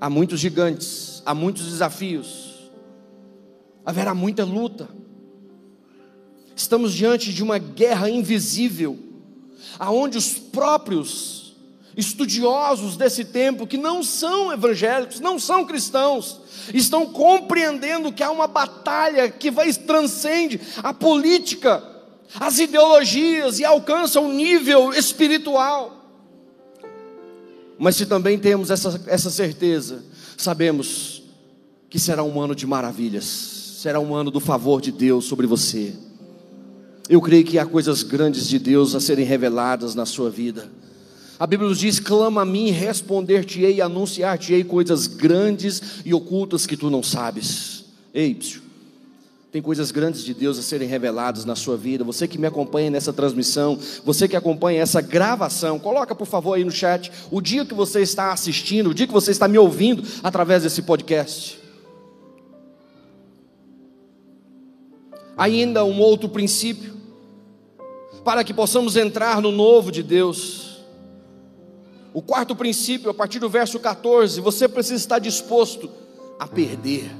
Há 0.00 0.08
muitos 0.10 0.40
gigantes, 0.40 1.22
há 1.24 1.34
muitos 1.34 1.66
desafios, 1.66 2.70
haverá 3.84 4.14
muita 4.14 4.44
luta. 4.44 4.88
Estamos 6.54 6.92
diante 6.92 7.32
de 7.32 7.42
uma 7.42 7.58
guerra 7.58 8.10
invisível, 8.10 8.98
aonde 9.78 10.18
os 10.18 10.34
próprios 10.38 11.56
estudiosos 11.96 12.96
desse 12.96 13.24
tempo, 13.24 13.66
que 13.66 13.76
não 13.76 14.02
são 14.02 14.52
evangélicos, 14.52 15.20
não 15.20 15.38
são 15.38 15.64
cristãos, 15.64 16.40
estão 16.72 17.06
compreendendo 17.06 18.12
que 18.12 18.22
há 18.22 18.30
uma 18.30 18.46
batalha 18.46 19.30
que 19.30 19.50
vai 19.50 19.72
transcende 19.72 20.60
a 20.82 20.94
política 20.94 21.91
as 22.38 22.58
ideologias 22.58 23.58
e 23.58 23.64
alcança 23.64 24.20
um 24.20 24.32
nível 24.32 24.92
espiritual. 24.92 25.98
Mas 27.78 27.96
se 27.96 28.06
também 28.06 28.38
temos 28.38 28.70
essa, 28.70 29.00
essa 29.06 29.30
certeza, 29.30 30.04
sabemos 30.36 31.22
que 31.90 31.98
será 31.98 32.22
um 32.22 32.40
ano 32.40 32.54
de 32.54 32.66
maravilhas, 32.66 33.24
será 33.24 34.00
um 34.00 34.14
ano 34.14 34.30
do 34.30 34.40
favor 34.40 34.80
de 34.80 34.92
Deus 34.92 35.24
sobre 35.24 35.46
você. 35.46 35.92
Eu 37.08 37.20
creio 37.20 37.44
que 37.44 37.58
há 37.58 37.66
coisas 37.66 38.02
grandes 38.02 38.48
de 38.48 38.58
Deus 38.58 38.94
a 38.94 39.00
serem 39.00 39.24
reveladas 39.24 39.94
na 39.94 40.06
sua 40.06 40.30
vida. 40.30 40.70
A 41.38 41.46
Bíblia 41.46 41.68
nos 41.68 41.78
diz: 41.80 41.98
clama 41.98 42.42
a 42.42 42.44
mim, 42.44 42.70
responder-te-ei, 42.70 43.80
anunciar-te-ei 43.80 44.62
coisas 44.62 45.08
grandes 45.08 45.82
e 46.04 46.14
ocultas 46.14 46.66
que 46.66 46.76
tu 46.76 46.88
não 46.88 47.02
sabes. 47.02 47.84
Ei, 48.14 48.34
psiu. 48.34 48.61
Tem 49.52 49.60
coisas 49.60 49.90
grandes 49.90 50.24
de 50.24 50.32
Deus 50.32 50.58
a 50.58 50.62
serem 50.62 50.88
reveladas 50.88 51.44
na 51.44 51.54
sua 51.54 51.76
vida. 51.76 52.02
Você 52.04 52.26
que 52.26 52.38
me 52.38 52.46
acompanha 52.46 52.90
nessa 52.90 53.12
transmissão, 53.12 53.78
você 54.02 54.26
que 54.26 54.34
acompanha 54.34 54.80
essa 54.80 55.02
gravação, 55.02 55.78
coloca 55.78 56.14
por 56.14 56.26
favor 56.26 56.54
aí 56.54 56.64
no 56.64 56.70
chat 56.70 57.12
o 57.30 57.38
dia 57.38 57.62
que 57.66 57.74
você 57.74 58.00
está 58.00 58.32
assistindo, 58.32 58.88
o 58.88 58.94
dia 58.94 59.06
que 59.06 59.12
você 59.12 59.30
está 59.30 59.46
me 59.46 59.58
ouvindo 59.58 60.02
através 60.22 60.62
desse 60.62 60.80
podcast. 60.80 61.60
Ainda 65.36 65.84
um 65.84 66.00
outro 66.00 66.30
princípio, 66.30 66.96
para 68.24 68.42
que 68.42 68.54
possamos 68.54 68.96
entrar 68.96 69.42
no 69.42 69.52
novo 69.52 69.92
de 69.92 70.02
Deus. 70.02 70.82
O 72.14 72.22
quarto 72.22 72.56
princípio, 72.56 73.10
a 73.10 73.14
partir 73.14 73.38
do 73.38 73.50
verso 73.50 73.78
14, 73.78 74.40
você 74.40 74.66
precisa 74.66 74.96
estar 74.96 75.18
disposto 75.18 75.90
a 76.38 76.46
perder 76.48 77.10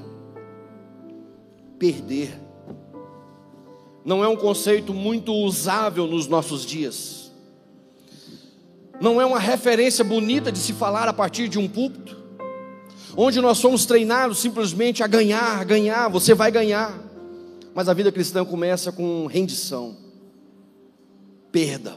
perder. 1.83 2.33
Não 4.05 4.23
é 4.23 4.29
um 4.29 4.37
conceito 4.37 4.95
muito 4.95 5.33
usável 5.35 6.07
nos 6.07 6.29
nossos 6.29 6.65
dias. 6.65 7.33
Não 9.01 9.21
é 9.21 9.27
uma 9.27 9.41
referência 9.41 10.05
bonita 10.05 10.53
de 10.53 10.61
se 10.61 10.73
falar 10.73 11.09
a 11.09 11.13
partir 11.13 11.49
de 11.49 11.59
um 11.59 11.69
púlpito, 11.69 12.17
onde 13.17 13.41
nós 13.41 13.59
somos 13.59 13.85
treinados 13.85 14.39
simplesmente 14.39 15.03
a 15.03 15.09
ganhar, 15.09 15.65
ganhar, 15.65 16.07
você 16.07 16.35
vai 16.35 16.53
ganhar. 16.53 16.97
Mas 17.75 17.89
a 17.89 17.95
vida 17.95 18.13
cristã 18.13 18.45
começa 18.45 18.93
com 18.93 19.27
rendição, 19.27 19.97
perda. 21.51 21.97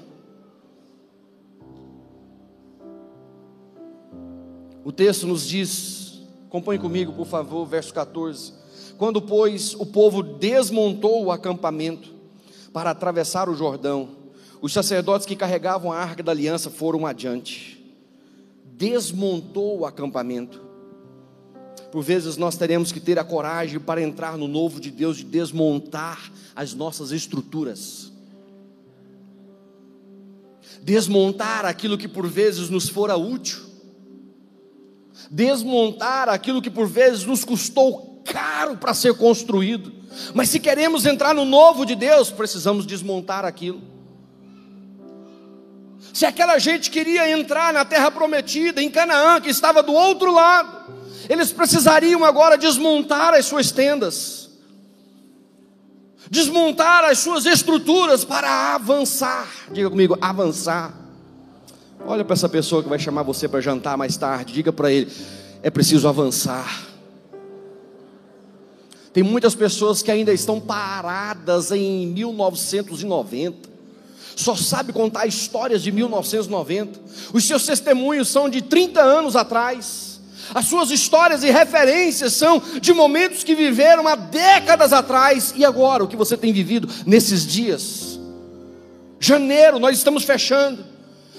O 4.84 4.91
texto 4.91 5.28
nos 5.28 5.48
diz, 5.48 6.24
acompanhe 6.48 6.80
comigo, 6.80 7.13
por 7.13 7.28
favor, 7.28 7.67
verso 7.67 7.93
14. 7.93 8.64
Quando, 8.97 9.21
pois, 9.21 9.73
o 9.73 9.86
povo 9.86 10.23
desmontou 10.23 11.25
o 11.25 11.31
acampamento 11.31 12.13
para 12.71 12.91
atravessar 12.91 13.49
o 13.49 13.55
Jordão, 13.55 14.10
os 14.62 14.71
sacerdotes 14.73 15.25
que 15.25 15.36
carregavam 15.36 15.91
a 15.91 15.97
arca 15.97 16.23
da 16.23 16.31
aliança 16.31 16.69
foram 16.69 17.05
adiante. 17.05 17.84
Desmontou 18.65 19.79
o 19.79 19.86
acampamento. 19.86 20.63
Por 21.91 22.01
vezes 22.03 22.36
nós 22.38 22.58
teremos 22.58 22.91
que 22.91 22.99
ter 22.99 23.19
a 23.19 23.23
coragem 23.23 23.79
para 23.79 24.01
entrar 24.01 24.38
no 24.38 24.47
novo 24.47 24.79
de 24.79 24.91
Deus, 24.91 25.17
de 25.17 25.23
desmontar 25.23 26.31
as 26.55 26.73
nossas 26.73 27.12
estruturas. 27.12 28.12
Desmontar 30.81 31.65
aquilo 31.65 31.97
que 31.97 32.08
por 32.08 32.27
vezes 32.27 32.69
nos 32.69 32.89
fora 32.89 33.15
útil. 33.17 33.60
Desmontar 35.29 36.29
aquilo 36.29 36.62
que 36.62 36.69
por 36.69 36.88
vezes 36.88 37.25
nos 37.25 37.43
custou 37.43 38.14
caro 38.25 38.75
para 38.75 38.93
ser 38.93 39.13
construído. 39.13 39.93
Mas 40.33 40.49
se 40.49 40.59
queremos 40.59 41.05
entrar 41.05 41.33
no 41.33 41.45
novo 41.45 41.85
de 41.85 41.95
Deus, 41.95 42.31
precisamos 42.31 42.85
desmontar 42.85 43.45
aquilo. 43.45 43.81
Se 46.13 46.25
aquela 46.25 46.57
gente 46.57 46.89
queria 46.89 47.29
entrar 47.29 47.73
na 47.73 47.83
terra 47.83 48.09
prometida, 48.09 48.81
em 48.81 48.89
Canaã, 48.89 49.41
que 49.41 49.49
estava 49.49 49.83
do 49.83 49.93
outro 49.93 50.33
lado, 50.33 50.93
eles 51.29 51.51
precisariam 51.51 52.23
agora 52.23 52.57
desmontar 52.57 53.33
as 53.33 53.45
suas 53.45 53.71
tendas, 53.71 54.49
desmontar 56.29 57.03
as 57.03 57.19
suas 57.19 57.45
estruturas 57.45 58.23
para 58.23 58.75
avançar. 58.75 59.47
Diga 59.71 59.89
comigo, 59.89 60.17
avançar. 60.21 60.93
Olha 62.07 62.23
para 62.23 62.33
essa 62.33 62.47
pessoa 62.47 62.83
que 62.83 62.89
vai 62.89 62.99
chamar 62.99 63.23
você 63.23 63.47
para 63.47 63.59
jantar 63.59 63.97
mais 63.97 64.15
tarde, 64.15 64.53
diga 64.53 64.71
para 64.71 64.91
ele: 64.91 65.11
é 65.61 65.69
preciso 65.69 66.07
avançar. 66.07 66.94
Tem 69.15 69.23
muitas 69.23 69.56
pessoas 69.56 70.04
que 70.04 70.12
ainda 70.12 70.32
estão 70.32 70.60
paradas 70.60 71.71
em 71.71 72.06
1990 72.06 73.75
só 74.36 74.56
sabe 74.56 74.91
contar 74.91 75.25
histórias 75.25 75.82
de 75.82 75.91
1990. 75.91 76.99
Os 77.32 77.45
seus 77.45 77.65
testemunhos 77.65 78.28
são 78.28 78.49
de 78.49 78.62
30 78.62 79.01
anos 79.01 79.36
atrás. 79.36 80.19
As 80.54 80.65
suas 80.65 80.91
histórias 80.91 81.41
e 81.43 81.49
referências 81.49 82.34
são 82.34 82.62
de 82.82 82.93
momentos 82.93 83.43
que 83.43 83.56
viveram 83.56 84.08
há 84.08 84.15
décadas 84.15 84.93
atrás 84.93 85.54
e 85.56 85.63
agora, 85.63 86.04
o 86.04 86.08
que 86.08 86.15
você 86.15 86.36
tem 86.36 86.51
vivido 86.51 86.88
nesses 87.06 87.47
dias. 87.47 88.19
Janeiro, 89.19 89.80
nós 89.80 89.97
estamos 89.97 90.23
fechando. 90.23 90.86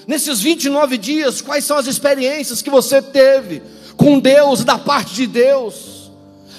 Nesses 0.07 0.41
29 0.41 0.97
dias, 0.97 1.41
quais 1.41 1.63
são 1.63 1.77
as 1.77 1.85
experiências 1.85 2.61
que 2.61 2.69
você 2.69 3.01
teve 3.01 3.61
com 3.95 4.19
Deus, 4.19 4.63
da 4.63 4.77
parte 4.77 5.13
de 5.13 5.27
Deus? 5.27 5.96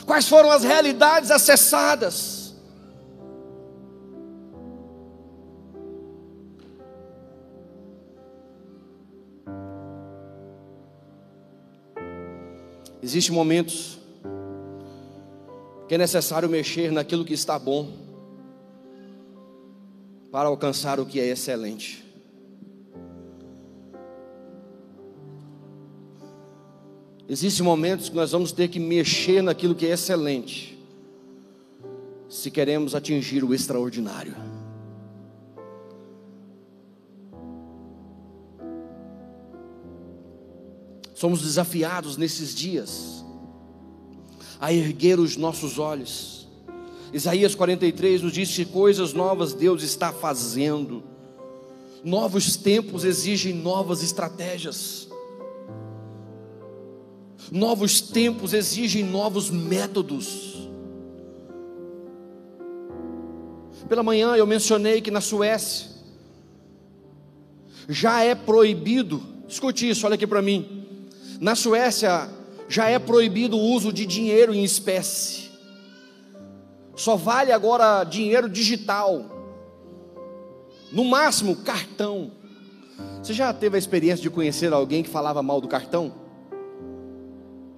Quais 0.09 0.27
foram 0.27 0.51
as 0.51 0.65
realidades 0.65 1.31
acessadas? 1.31 2.55
Existem 13.03 13.35
momentos 13.35 13.99
que 15.87 15.95
é 15.95 15.99
necessário 15.99 16.49
mexer 16.49 16.91
naquilo 16.91 17.23
que 17.23 17.35
está 17.35 17.59
bom 17.59 17.93
para 20.33 20.49
alcançar 20.49 20.99
o 20.99 21.05
que 21.05 21.21
é 21.21 21.27
excelente. 21.27 22.08
Existem 27.29 27.65
momentos 27.65 28.09
que 28.09 28.17
nós 28.17 28.33
vamos 28.33 28.53
ter 28.53 28.69
que 28.69 28.81
mexer 28.81 29.43
naquilo 29.43 29.75
que 29.75 29.85
é 29.85 29.91
excelente, 29.91 30.79
se 32.27 32.51
queremos 32.51 32.95
atingir 32.95 33.45
o 33.45 33.53
extraordinário. 33.53 34.35
Somos 41.15 41.43
desafiados 41.43 42.17
nesses 42.17 42.55
dias 42.55 43.25
a 44.61 44.73
erguer 44.73 45.19
os 45.19 45.37
nossos 45.37 45.79
olhos. 45.79 46.49
Isaías 47.13 47.55
43 47.55 48.23
nos 48.23 48.33
diz 48.33 48.55
que 48.55 48.65
coisas 48.65 49.13
novas 49.13 49.53
Deus 49.53 49.83
está 49.83 50.13
fazendo. 50.13 51.03
Novos 52.05 52.57
tempos 52.57 53.05
exigem 53.05 53.53
novas 53.53 54.03
estratégias. 54.03 55.08
Novos 57.51 58.01
tempos 58.01 58.53
exigem 58.53 59.05
novos 59.05 59.51
métodos. 59.51 60.69
Pela 63.89 64.03
manhã 64.03 64.37
eu 64.37 64.47
mencionei 64.47 65.01
que 65.01 65.11
na 65.11 65.21
Suécia 65.21 65.89
já 67.89 68.23
é 68.23 68.35
proibido, 68.35 69.23
escute 69.49 69.89
isso, 69.89 70.05
olha 70.05 70.15
aqui 70.15 70.27
para 70.27 70.43
mim 70.43 70.79
na 71.41 71.55
Suécia 71.55 72.29
já 72.69 72.89
é 72.89 72.99
proibido 72.99 73.57
o 73.57 73.61
uso 73.61 73.93
de 73.93 74.05
dinheiro 74.05 74.53
em 74.53 74.65
espécie. 74.65 75.49
Só 76.97 77.17
vale 77.17 77.53
agora 77.53 78.03
dinheiro 78.03 78.49
digital. 78.49 79.25
No 80.91 81.05
máximo, 81.05 81.55
cartão. 81.57 82.33
Você 83.23 83.33
já 83.33 83.53
teve 83.53 83.77
a 83.77 83.79
experiência 83.79 84.23
de 84.23 84.31
conhecer 84.31 84.73
alguém 84.73 85.03
que 85.03 85.09
falava 85.09 85.43
mal 85.43 85.61
do 85.61 85.69
cartão? 85.69 86.13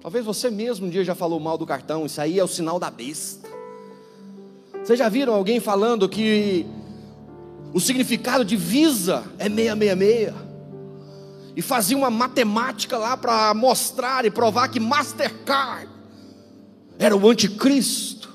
Talvez 0.01 0.25
você 0.25 0.49
mesmo 0.49 0.87
um 0.87 0.89
dia 0.89 1.03
já 1.03 1.13
falou 1.13 1.39
mal 1.39 1.57
do 1.57 1.65
cartão. 1.65 2.05
Isso 2.05 2.19
aí 2.19 2.39
é 2.39 2.43
o 2.43 2.47
sinal 2.47 2.79
da 2.79 2.89
besta. 2.89 3.49
Vocês 4.83 4.97
já 4.97 5.07
viram 5.09 5.33
alguém 5.33 5.59
falando 5.59 6.09
que 6.09 6.65
o 7.73 7.79
significado 7.79 8.43
de 8.43 8.55
Visa 8.55 9.23
é 9.37 9.47
666? 9.47 10.51
e 11.55 11.61
fazia 11.61 11.97
uma 11.97 12.09
matemática 12.09 12.97
lá 12.97 13.17
para 13.17 13.53
mostrar 13.53 14.25
e 14.25 14.31
provar 14.31 14.69
que 14.69 14.79
Mastercard 14.79 15.89
era 16.97 17.15
o 17.15 17.29
anticristo. 17.29 18.29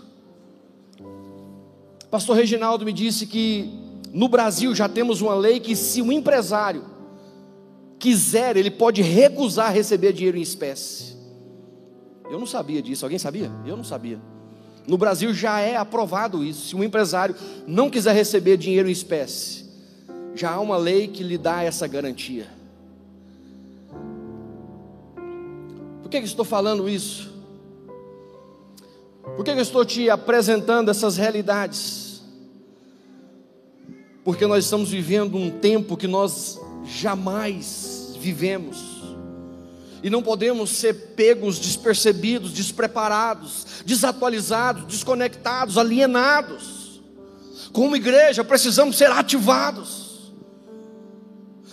Pastor 2.10 2.36
Reginaldo 2.36 2.84
me 2.84 2.92
disse 2.92 3.26
que 3.26 3.70
no 4.12 4.28
Brasil 4.28 4.74
já 4.74 4.88
temos 4.88 5.20
uma 5.20 5.34
lei 5.34 5.60
que 5.60 5.74
se 5.74 6.02
um 6.02 6.12
empresário 6.12 6.84
quiser, 7.98 8.56
ele 8.56 8.70
pode 8.70 9.02
recusar 9.02 9.72
receber 9.72 10.12
dinheiro 10.12 10.36
em 10.36 10.42
espécie. 10.42 11.15
Eu 12.30 12.38
não 12.38 12.46
sabia 12.46 12.82
disso, 12.82 13.04
alguém 13.04 13.18
sabia? 13.18 13.50
Eu 13.64 13.76
não 13.76 13.84
sabia. 13.84 14.18
No 14.86 14.96
Brasil 14.96 15.34
já 15.34 15.60
é 15.60 15.76
aprovado 15.76 16.44
isso. 16.44 16.68
Se 16.68 16.76
um 16.76 16.84
empresário 16.84 17.34
não 17.66 17.90
quiser 17.90 18.14
receber 18.14 18.56
dinheiro 18.56 18.88
em 18.88 18.92
espécie, 18.92 19.66
já 20.34 20.52
há 20.52 20.60
uma 20.60 20.76
lei 20.76 21.08
que 21.08 21.22
lhe 21.22 21.38
dá 21.38 21.62
essa 21.62 21.86
garantia. 21.86 22.46
Por 26.02 26.10
que, 26.10 26.20
que 26.20 26.26
estou 26.26 26.44
falando 26.44 26.88
isso? 26.88 27.34
Por 29.34 29.44
que, 29.44 29.54
que 29.54 29.60
estou 29.60 29.84
te 29.84 30.08
apresentando 30.08 30.90
essas 30.90 31.16
realidades? 31.16 32.22
Porque 34.24 34.46
nós 34.46 34.64
estamos 34.64 34.90
vivendo 34.90 35.36
um 35.36 35.50
tempo 35.50 35.96
que 35.96 36.06
nós 36.06 36.60
jamais 36.84 38.14
vivemos. 38.18 39.05
E 40.02 40.10
não 40.10 40.22
podemos 40.22 40.70
ser 40.70 40.94
pegos, 41.16 41.58
despercebidos, 41.58 42.52
despreparados, 42.52 43.66
desatualizados, 43.84 44.84
desconectados, 44.84 45.78
alienados. 45.78 47.00
Como 47.72 47.96
igreja, 47.96 48.44
precisamos 48.44 48.96
ser 48.96 49.10
ativados. 49.10 50.32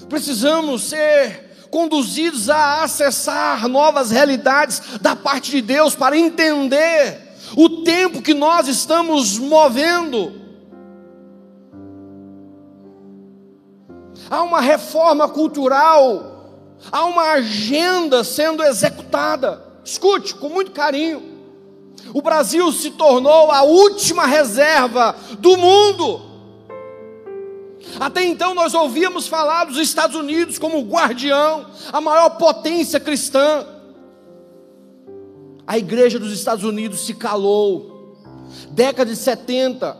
Precisamos 0.10 0.84
ser 0.84 1.68
conduzidos 1.70 2.50
a 2.50 2.84
acessar 2.84 3.68
novas 3.68 4.12
realidades 4.12 4.82
da 5.02 5.16
parte 5.16 5.52
de 5.52 5.62
Deus 5.62 5.96
para 5.96 6.18
entender 6.18 7.20
o 7.56 7.84
tempo 7.84 8.22
que 8.22 8.34
nós 8.34 8.68
estamos 8.68 9.40
movendo. 9.40 10.44
Há 14.30 14.42
uma 14.44 14.62
reforma 14.62 15.28
cultural, 15.28 16.33
há 16.92 17.06
uma 17.06 17.32
agenda 17.32 18.24
sendo 18.24 18.64
executada. 18.64 19.62
Escute 19.84 20.36
com 20.36 20.50
muito 20.50 20.72
carinho. 20.72 21.32
O 22.14 22.22
Brasil 22.22 22.72
se 22.72 22.92
tornou 22.92 23.52
a 23.52 23.64
última 23.64 24.26
reserva 24.26 25.16
do 25.40 25.58
mundo 25.58 26.34
até 28.00 28.24
então 28.24 28.56
nós 28.56 28.74
ouvíamos 28.74 29.28
falar 29.28 29.66
dos 29.66 29.78
Estados 29.78 30.16
Unidos 30.16 30.58
como 30.58 30.80
o 30.80 30.88
guardião, 30.88 31.66
a 31.92 32.02
maior 32.02 32.32
potência 32.32 33.00
cristã. 33.00 33.66
A 35.66 35.78
igreja 35.78 36.20
dos 36.20 36.34
Estados 36.34 36.64
Unidos 36.64 37.06
se 37.06 37.14
calou. 37.14 38.18
Década 38.72 39.12
de 39.12 39.18
70, 39.18 39.98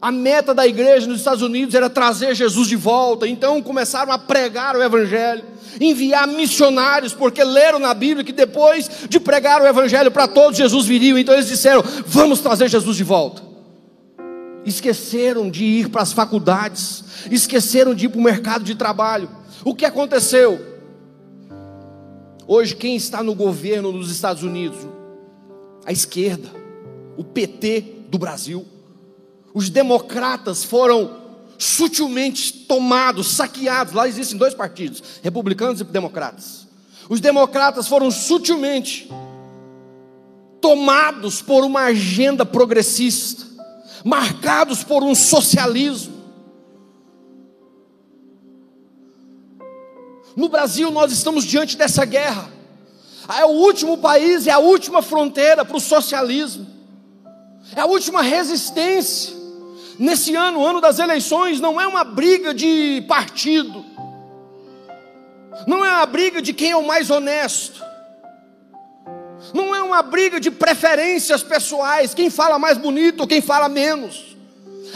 a 0.00 0.12
meta 0.12 0.54
da 0.54 0.66
igreja 0.66 1.06
nos 1.06 1.18
Estados 1.18 1.42
Unidos 1.42 1.74
era 1.74 1.90
trazer 1.90 2.34
Jesus 2.34 2.68
de 2.68 2.76
volta, 2.76 3.26
então 3.26 3.60
começaram 3.60 4.12
a 4.12 4.18
pregar 4.18 4.76
o 4.76 4.82
Evangelho, 4.82 5.44
enviar 5.80 6.26
missionários, 6.28 7.12
porque 7.12 7.42
leram 7.42 7.80
na 7.80 7.92
Bíblia 7.92 8.24
que 8.24 8.32
depois 8.32 8.88
de 9.08 9.18
pregar 9.18 9.60
o 9.60 9.66
Evangelho 9.66 10.10
para 10.10 10.28
todos, 10.28 10.56
Jesus 10.56 10.86
viria, 10.86 11.18
então 11.18 11.34
eles 11.34 11.48
disseram: 11.48 11.82
vamos 12.06 12.38
trazer 12.40 12.68
Jesus 12.68 12.96
de 12.96 13.04
volta. 13.04 13.42
Esqueceram 14.64 15.50
de 15.50 15.64
ir 15.64 15.88
para 15.88 16.02
as 16.02 16.12
faculdades, 16.12 17.04
esqueceram 17.30 17.94
de 17.94 18.06
ir 18.06 18.08
para 18.08 18.20
o 18.20 18.22
mercado 18.22 18.64
de 18.64 18.74
trabalho. 18.74 19.28
O 19.64 19.74
que 19.74 19.84
aconteceu? 19.84 20.78
Hoje, 22.46 22.76
quem 22.76 22.94
está 22.94 23.22
no 23.22 23.34
governo 23.34 23.90
nos 23.90 24.10
Estados 24.10 24.42
Unidos? 24.42 24.78
A 25.84 25.92
esquerda, 25.92 26.48
o 27.16 27.24
PT 27.24 28.04
do 28.10 28.18
Brasil. 28.18 28.64
Os 29.58 29.68
democratas 29.68 30.62
foram 30.62 31.16
sutilmente 31.58 32.52
tomados, 32.52 33.34
saqueados. 33.34 33.92
Lá 33.92 34.06
existem 34.06 34.38
dois 34.38 34.54
partidos, 34.54 35.02
republicanos 35.20 35.80
e 35.80 35.84
democratas. 35.84 36.68
Os 37.08 37.18
democratas 37.18 37.88
foram 37.88 38.08
sutilmente 38.08 39.10
tomados 40.60 41.42
por 41.42 41.64
uma 41.64 41.86
agenda 41.86 42.46
progressista, 42.46 43.46
marcados 44.04 44.84
por 44.84 45.02
um 45.02 45.12
socialismo. 45.12 46.14
No 50.36 50.48
Brasil, 50.48 50.88
nós 50.92 51.10
estamos 51.10 51.44
diante 51.44 51.76
dessa 51.76 52.04
guerra. 52.04 52.48
É 53.36 53.44
o 53.44 53.48
último 53.48 53.98
país, 53.98 54.46
é 54.46 54.52
a 54.52 54.60
última 54.60 55.02
fronteira 55.02 55.64
para 55.64 55.76
o 55.76 55.80
socialismo, 55.80 56.64
é 57.74 57.80
a 57.80 57.86
última 57.86 58.22
resistência. 58.22 59.37
Nesse 59.98 60.34
ano, 60.36 60.60
o 60.60 60.66
ano 60.66 60.80
das 60.80 60.98
eleições, 60.98 61.60
não 61.60 61.80
é 61.80 61.86
uma 61.86 62.04
briga 62.04 62.54
de 62.54 63.04
partido, 63.08 63.84
não 65.66 65.84
é 65.84 65.90
uma 65.90 66.06
briga 66.06 66.40
de 66.40 66.52
quem 66.52 66.70
é 66.70 66.76
o 66.76 66.86
mais 66.86 67.10
honesto, 67.10 67.82
não 69.52 69.74
é 69.74 69.82
uma 69.82 70.02
briga 70.02 70.38
de 70.38 70.50
preferências 70.50 71.42
pessoais, 71.42 72.14
quem 72.14 72.30
fala 72.30 72.58
mais 72.58 72.78
bonito 72.78 73.22
ou 73.22 73.26
quem 73.26 73.40
fala 73.40 73.68
menos. 73.68 74.36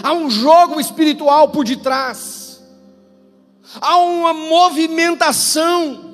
Há 0.03 0.13
um 0.13 0.31
jogo 0.31 0.81
espiritual 0.81 1.49
por 1.49 1.65
detrás. 1.65 2.63
Há 3.81 3.97
uma 3.97 4.33
movimentação 4.33 6.13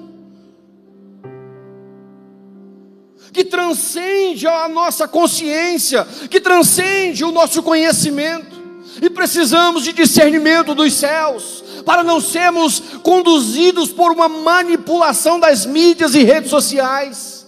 que 3.33 3.45
transcende 3.45 4.47
a 4.47 4.69
nossa 4.69 5.07
consciência, 5.07 6.07
que 6.31 6.41
transcende 6.41 7.25
o 7.25 7.33
nosso 7.33 7.63
conhecimento, 7.63 8.58
e 9.01 9.11
precisamos 9.11 9.85
de 9.85 9.93
discernimento 9.93 10.75
dos 10.75 10.93
céus, 10.95 11.65
para 11.85 12.03
não 12.03 12.21
sermos 12.21 12.81
conduzidos 13.03 13.91
por 13.91 14.13
uma 14.13 14.29
manipulação 14.29 15.39
das 15.39 15.65
mídias 15.65 16.15
e 16.15 16.23
redes 16.23 16.51
sociais. 16.51 17.47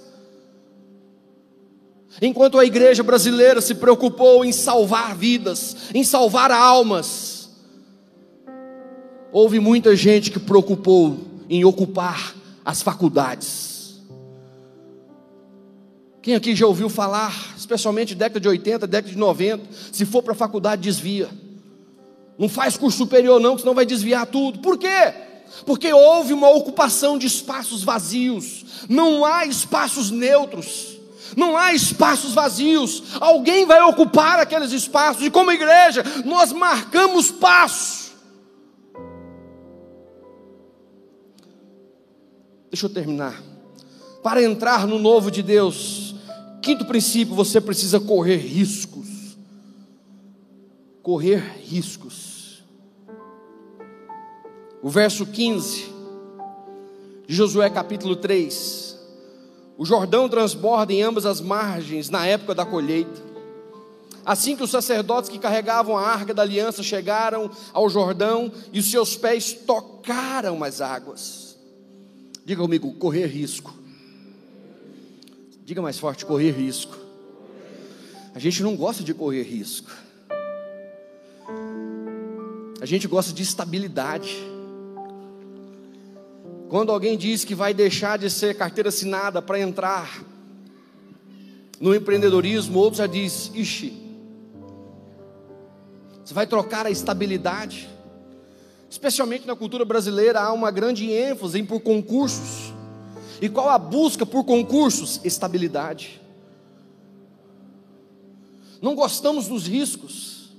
Enquanto 2.22 2.58
a 2.58 2.64
igreja 2.64 3.02
brasileira 3.02 3.60
se 3.60 3.74
preocupou 3.74 4.44
em 4.44 4.52
salvar 4.52 5.16
vidas, 5.16 5.76
em 5.94 6.04
salvar 6.04 6.50
almas, 6.50 7.30
Houve 9.32 9.60
muita 9.60 9.94
gente 9.94 10.30
que 10.30 10.40
preocupou 10.40 11.16
em 11.48 11.64
ocupar 11.64 12.34
as 12.64 12.82
faculdades. 12.82 13.69
Quem 16.22 16.35
aqui 16.35 16.54
já 16.54 16.66
ouviu 16.66 16.88
falar, 16.88 17.54
especialmente 17.56 18.14
década 18.14 18.40
de 18.40 18.48
80, 18.48 18.87
década 18.87 19.12
de 19.12 19.18
90, 19.18 19.64
se 19.92 20.04
for 20.04 20.22
para 20.22 20.33
a 20.33 20.37
faculdade, 20.37 20.83
desvia. 20.83 21.28
Não 22.38 22.48
faz 22.48 22.76
curso 22.76 22.98
superior, 22.98 23.40
não, 23.40 23.54
que 23.54 23.62
senão 23.62 23.74
vai 23.74 23.87
desviar 23.87 24.26
tudo. 24.26 24.59
Por 24.61 24.78
quê? 24.78 25.14
Porque 25.64 25.92
houve 25.92 26.33
uma 26.33 26.50
ocupação 26.50 27.18
de 27.18 27.26
espaços 27.26 27.83
vazios. 27.83 28.64
Não 28.88 29.24
há 29.24 29.46
espaços 29.46 30.11
neutros. 30.11 30.98
Não 31.37 31.56
há 31.56 31.72
espaços 31.72 32.35
vazios. 32.35 33.02
Alguém 33.20 33.64
vai 33.66 33.83
ocupar 33.83 34.40
aqueles 34.40 34.72
espaços. 34.72 35.24
E 35.24 35.30
como 35.30 35.52
igreja, 35.52 36.02
nós 36.24 36.52
marcamos 36.52 37.30
passos 37.30 38.00
Deixa 42.70 42.87
eu 42.87 42.90
terminar. 42.90 43.42
Para 44.22 44.42
entrar 44.42 44.87
no 44.87 44.98
novo 44.98 45.30
de 45.30 45.42
Deus, 45.42 46.10
quinto 46.61 46.85
princípio, 46.85 47.35
você 47.35 47.61
precisa 47.61 47.99
correr 47.99 48.37
riscos. 48.37 49.37
Correr 51.03 51.59
riscos. 51.62 52.62
O 54.83 54.88
verso 54.88 55.27
15 55.27 55.90
de 57.27 57.35
Josué 57.35 57.68
capítulo 57.70 58.16
3. 58.16 58.99
O 59.77 59.85
Jordão 59.85 60.29
transborda 60.29 60.92
em 60.92 61.03
ambas 61.03 61.25
as 61.25 61.40
margens 61.40 62.11
na 62.11 62.27
época 62.27 62.55
da 62.55 62.66
colheita. 62.66 63.31
Assim 64.25 64.55
que 64.55 64.62
os 64.62 64.70
sacerdotes 64.70 65.31
que 65.31 65.38
carregavam 65.38 65.96
a 65.96 66.07
arca 66.07 66.35
da 66.35 66.42
aliança 66.42 66.83
chegaram 66.83 67.51
ao 67.73 67.88
Jordão 67.88 68.53
e 68.73 68.79
os 68.79 68.90
seus 68.90 69.16
pés 69.16 69.53
tocaram 69.55 70.62
as 70.62 70.81
águas 70.81 71.51
Diga 72.44 72.62
comigo, 72.62 72.92
correr 72.94 73.27
risco. 73.27 73.73
Diga 75.70 75.80
mais 75.80 76.00
forte, 76.00 76.26
correr 76.26 76.50
risco. 76.50 76.98
A 78.35 78.40
gente 78.40 78.61
não 78.61 78.74
gosta 78.74 79.04
de 79.04 79.14
correr 79.14 79.44
risco. 79.44 79.88
A 82.80 82.85
gente 82.85 83.06
gosta 83.06 83.33
de 83.33 83.44
estabilidade. 83.44 84.37
Quando 86.68 86.90
alguém 86.90 87.16
diz 87.16 87.44
que 87.44 87.54
vai 87.54 87.72
deixar 87.72 88.18
de 88.18 88.28
ser 88.28 88.56
carteira 88.56 88.88
assinada 88.88 89.40
para 89.40 89.61
entrar 89.61 90.24
no 91.78 91.94
empreendedorismo, 91.94 92.76
outro 92.76 92.98
já 92.98 93.06
diz: 93.06 93.52
ixi, 93.54 93.96
você 96.24 96.35
vai 96.35 96.48
trocar 96.48 96.85
a 96.85 96.90
estabilidade 96.90 97.88
especialmente 98.90 99.46
na 99.46 99.54
cultura 99.54 99.85
brasileira, 99.85 100.40
há 100.40 100.52
uma 100.52 100.72
grande 100.72 101.12
ênfase 101.12 101.62
por 101.62 101.78
concursos. 101.78 102.69
E 103.40 103.48
qual 103.48 103.68
a 103.68 103.79
busca 103.79 104.26
por 104.26 104.44
concursos? 104.44 105.20
Estabilidade. 105.24 106.20
Não 108.83 108.94
gostamos 108.94 109.48
dos 109.48 109.66
riscos. 109.66 110.50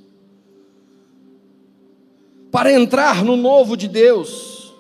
Para 2.52 2.72
entrar 2.72 3.24
no 3.24 3.38
novo 3.38 3.78
de 3.78 3.88
Deus, 3.88 4.74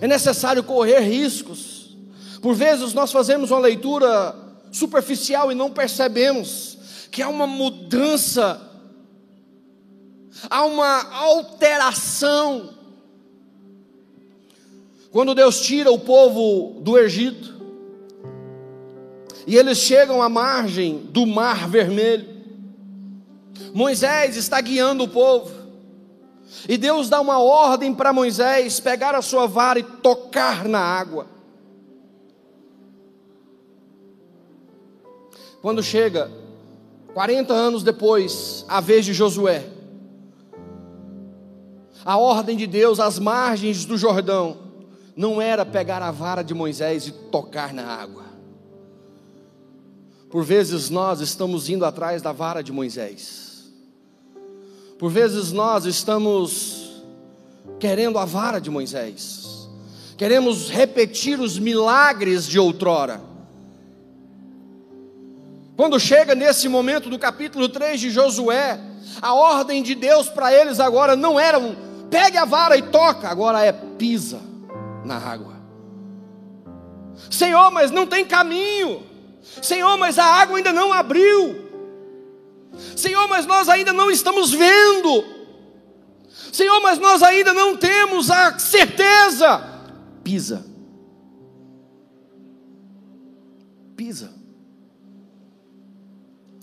é 0.00 0.06
necessário 0.06 0.62
correr 0.62 1.00
riscos. 1.00 1.96
Por 2.42 2.54
vezes 2.54 2.92
nós 2.92 3.12
fazemos 3.12 3.50
uma 3.50 3.60
leitura 3.60 4.34
superficial 4.70 5.50
e 5.50 5.54
não 5.54 5.70
percebemos 5.70 6.78
que 7.10 7.22
há 7.22 7.28
uma 7.28 7.46
mudança 7.46 8.70
há 10.48 10.64
uma 10.64 11.12
alteração. 11.12 12.78
Quando 15.10 15.34
Deus 15.34 15.60
tira 15.60 15.90
o 15.90 15.98
povo 15.98 16.80
do 16.80 16.96
Egito, 16.96 17.58
e 19.46 19.56
eles 19.56 19.78
chegam 19.78 20.22
à 20.22 20.28
margem 20.28 20.98
do 21.10 21.26
Mar 21.26 21.68
Vermelho, 21.68 22.28
Moisés 23.74 24.36
está 24.36 24.60
guiando 24.60 25.04
o 25.04 25.08
povo, 25.08 25.52
e 26.68 26.76
Deus 26.76 27.08
dá 27.08 27.20
uma 27.20 27.40
ordem 27.40 27.92
para 27.92 28.12
Moisés 28.12 28.78
pegar 28.78 29.14
a 29.14 29.22
sua 29.22 29.46
vara 29.46 29.80
e 29.80 29.82
tocar 29.82 30.68
na 30.68 30.80
água. 30.80 31.26
Quando 35.60 35.82
chega, 35.82 36.30
40 37.12 37.52
anos 37.52 37.82
depois, 37.82 38.64
a 38.68 38.80
vez 38.80 39.04
de 39.04 39.12
Josué, 39.12 39.66
a 42.04 42.16
ordem 42.16 42.56
de 42.56 42.66
Deus 42.66 43.00
às 43.00 43.18
margens 43.18 43.84
do 43.84 43.98
Jordão 43.98 44.69
não 45.16 45.40
era 45.40 45.64
pegar 45.64 46.02
a 46.02 46.10
vara 46.10 46.42
de 46.42 46.54
Moisés 46.54 47.06
e 47.06 47.12
tocar 47.12 47.72
na 47.72 47.84
água. 47.84 48.24
Por 50.30 50.44
vezes 50.44 50.90
nós 50.90 51.20
estamos 51.20 51.68
indo 51.68 51.84
atrás 51.84 52.22
da 52.22 52.32
vara 52.32 52.62
de 52.62 52.72
Moisés. 52.72 53.70
Por 54.98 55.10
vezes 55.10 55.50
nós 55.50 55.84
estamos 55.84 57.02
querendo 57.78 58.18
a 58.18 58.24
vara 58.24 58.60
de 58.60 58.70
Moisés. 58.70 59.68
Queremos 60.16 60.70
repetir 60.70 61.40
os 61.40 61.58
milagres 61.58 62.46
de 62.46 62.58
outrora. 62.58 63.20
Quando 65.76 65.98
chega 65.98 66.34
nesse 66.34 66.68
momento 66.68 67.08
do 67.08 67.18
capítulo 67.18 67.68
3 67.68 67.98
de 67.98 68.10
Josué, 68.10 68.78
a 69.20 69.34
ordem 69.34 69.82
de 69.82 69.94
Deus 69.94 70.28
para 70.28 70.52
eles 70.52 70.78
agora 70.78 71.16
não 71.16 71.40
era 71.40 71.58
um 71.58 71.74
pegue 72.10 72.36
a 72.36 72.44
vara 72.44 72.76
e 72.76 72.82
toca, 72.82 73.28
agora 73.28 73.64
é 73.64 73.72
pisa 73.72 74.49
na 75.04 75.16
água. 75.16 75.60
Senhor, 77.30 77.70
mas 77.70 77.90
não 77.90 78.06
tem 78.06 78.24
caminho. 78.24 79.02
Senhor, 79.62 79.96
mas 79.96 80.18
a 80.18 80.24
água 80.24 80.56
ainda 80.56 80.72
não 80.72 80.92
abriu. 80.92 81.68
Senhor, 82.96 83.26
mas 83.28 83.46
nós 83.46 83.68
ainda 83.68 83.92
não 83.92 84.10
estamos 84.10 84.52
vendo. 84.52 85.24
Senhor, 86.52 86.80
mas 86.80 86.98
nós 86.98 87.22
ainda 87.22 87.52
não 87.52 87.76
temos 87.76 88.30
a 88.30 88.58
certeza. 88.58 89.62
Pisa. 90.22 90.64
Pisa. 93.96 94.32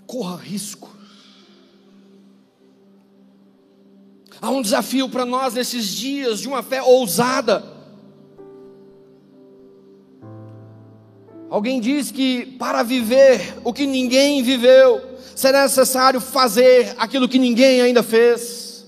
Corra 0.05 0.37
risco. 0.37 0.89
Há 4.41 4.49
um 4.49 4.61
desafio 4.61 5.09
para 5.09 5.25
nós 5.25 5.53
nesses 5.53 5.87
dias 5.87 6.39
de 6.39 6.47
uma 6.47 6.61
fé 6.61 6.81
ousada. 6.81 7.76
Alguém 11.49 11.79
diz 11.79 12.11
que 12.11 12.45
para 12.59 12.83
viver 12.83 13.55
o 13.63 13.71
que 13.71 13.85
ninguém 13.85 14.43
viveu, 14.43 15.01
será 15.33 15.63
necessário 15.63 16.19
fazer 16.19 16.93
aquilo 16.97 17.27
que 17.27 17.39
ninguém 17.39 17.79
ainda 17.79 18.03
fez. 18.03 18.85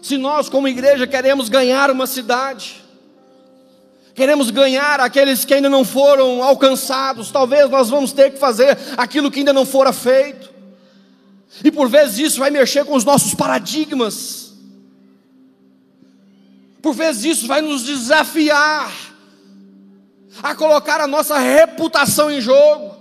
Se 0.00 0.16
nós, 0.16 0.48
como 0.48 0.68
igreja, 0.68 1.06
queremos 1.06 1.48
ganhar 1.48 1.90
uma 1.90 2.06
cidade, 2.06 2.80
queremos 4.14 4.50
ganhar 4.50 5.00
aqueles 5.00 5.44
que 5.44 5.54
ainda 5.54 5.68
não 5.68 5.84
foram 5.84 6.42
alcançados, 6.42 7.30
talvez 7.30 7.68
nós 7.68 7.90
vamos 7.90 8.12
ter 8.12 8.32
que 8.32 8.38
fazer 8.38 8.78
aquilo 8.96 9.30
que 9.30 9.40
ainda 9.40 9.52
não 9.52 9.66
fora 9.66 9.92
feito. 9.92 10.48
E 11.64 11.72
por 11.72 11.88
vezes 11.88 12.18
isso 12.18 12.38
vai 12.38 12.50
mexer 12.50 12.84
com 12.84 12.94
os 12.94 13.04
nossos 13.04 13.34
paradigmas. 13.34 14.52
Por 16.80 16.94
vezes 16.94 17.24
isso 17.24 17.46
vai 17.46 17.60
nos 17.60 17.82
desafiar 17.82 19.09
a 20.42 20.54
colocar 20.54 21.00
a 21.00 21.06
nossa 21.06 21.38
reputação 21.38 22.30
em 22.30 22.40
jogo, 22.40 22.94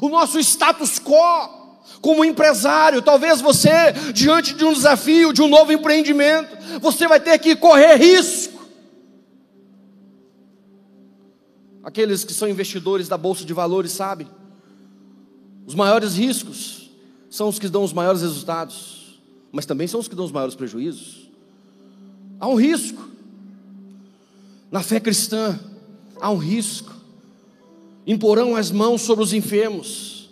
o 0.00 0.08
nosso 0.08 0.38
status 0.38 0.98
quo 0.98 1.64
como 2.00 2.24
empresário. 2.24 3.00
Talvez 3.00 3.40
você, 3.40 3.92
diante 4.12 4.54
de 4.54 4.64
um 4.64 4.72
desafio, 4.72 5.32
de 5.32 5.42
um 5.42 5.48
novo 5.48 5.72
empreendimento, 5.72 6.56
você 6.80 7.08
vai 7.08 7.20
ter 7.20 7.38
que 7.38 7.56
correr 7.56 7.96
risco. 7.96 8.62
Aqueles 11.82 12.24
que 12.24 12.32
são 12.32 12.48
investidores 12.48 13.08
da 13.08 13.16
bolsa 13.16 13.44
de 13.44 13.52
valores 13.52 13.92
sabem, 13.92 14.26
os 15.66 15.74
maiores 15.74 16.14
riscos 16.14 16.90
são 17.30 17.48
os 17.48 17.58
que 17.58 17.68
dão 17.68 17.82
os 17.82 17.92
maiores 17.92 18.22
resultados, 18.22 19.20
mas 19.50 19.66
também 19.66 19.86
são 19.86 20.00
os 20.00 20.08
que 20.08 20.14
dão 20.14 20.24
os 20.24 20.32
maiores 20.32 20.54
prejuízos. 20.54 21.30
Há 22.38 22.48
um 22.48 22.54
risco. 22.54 23.13
Na 24.74 24.82
fé 24.82 24.98
cristã, 24.98 25.56
há 26.20 26.28
um 26.32 26.36
risco. 26.36 26.92
Imporão 28.04 28.56
as 28.56 28.72
mãos 28.72 29.02
sobre 29.02 29.22
os 29.22 29.32
enfermos, 29.32 30.28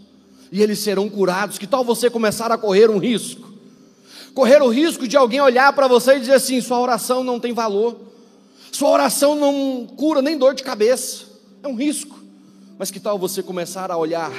e 0.51 0.61
eles 0.61 0.81
serão 0.81 1.09
curados. 1.09 1.59
Que 1.59 1.67
tal 1.67 1.85
você 1.85 2.11
começar 2.11 2.51
a 2.51 2.59
correr 2.59 2.91
um 2.91 2.99
risco? 2.99 3.49
Correr 4.35 4.61
o 4.61 4.69
risco 4.69 5.07
de 5.07 5.17
alguém 5.17 5.41
olhar 5.41 5.73
para 5.75 5.87
você 5.87 6.17
e 6.17 6.19
dizer 6.19 6.33
assim: 6.33 6.61
sua 6.61 6.81
oração 6.81 7.23
não 7.23 7.39
tem 7.39 7.53
valor, 7.53 7.97
sua 8.73 8.91
oração 8.91 9.37
não 9.37 9.87
cura 9.87 10.21
nem 10.21 10.37
dor 10.37 10.55
de 10.57 10.65
cabeça. 10.65 11.25
É 11.63 11.69
um 11.69 11.77
risco. 11.77 12.19
Mas 12.77 12.91
que 12.91 12.99
tal 12.99 13.17
você 13.17 13.45
começar 13.45 13.93
a 13.93 13.97
olhar 13.97 14.33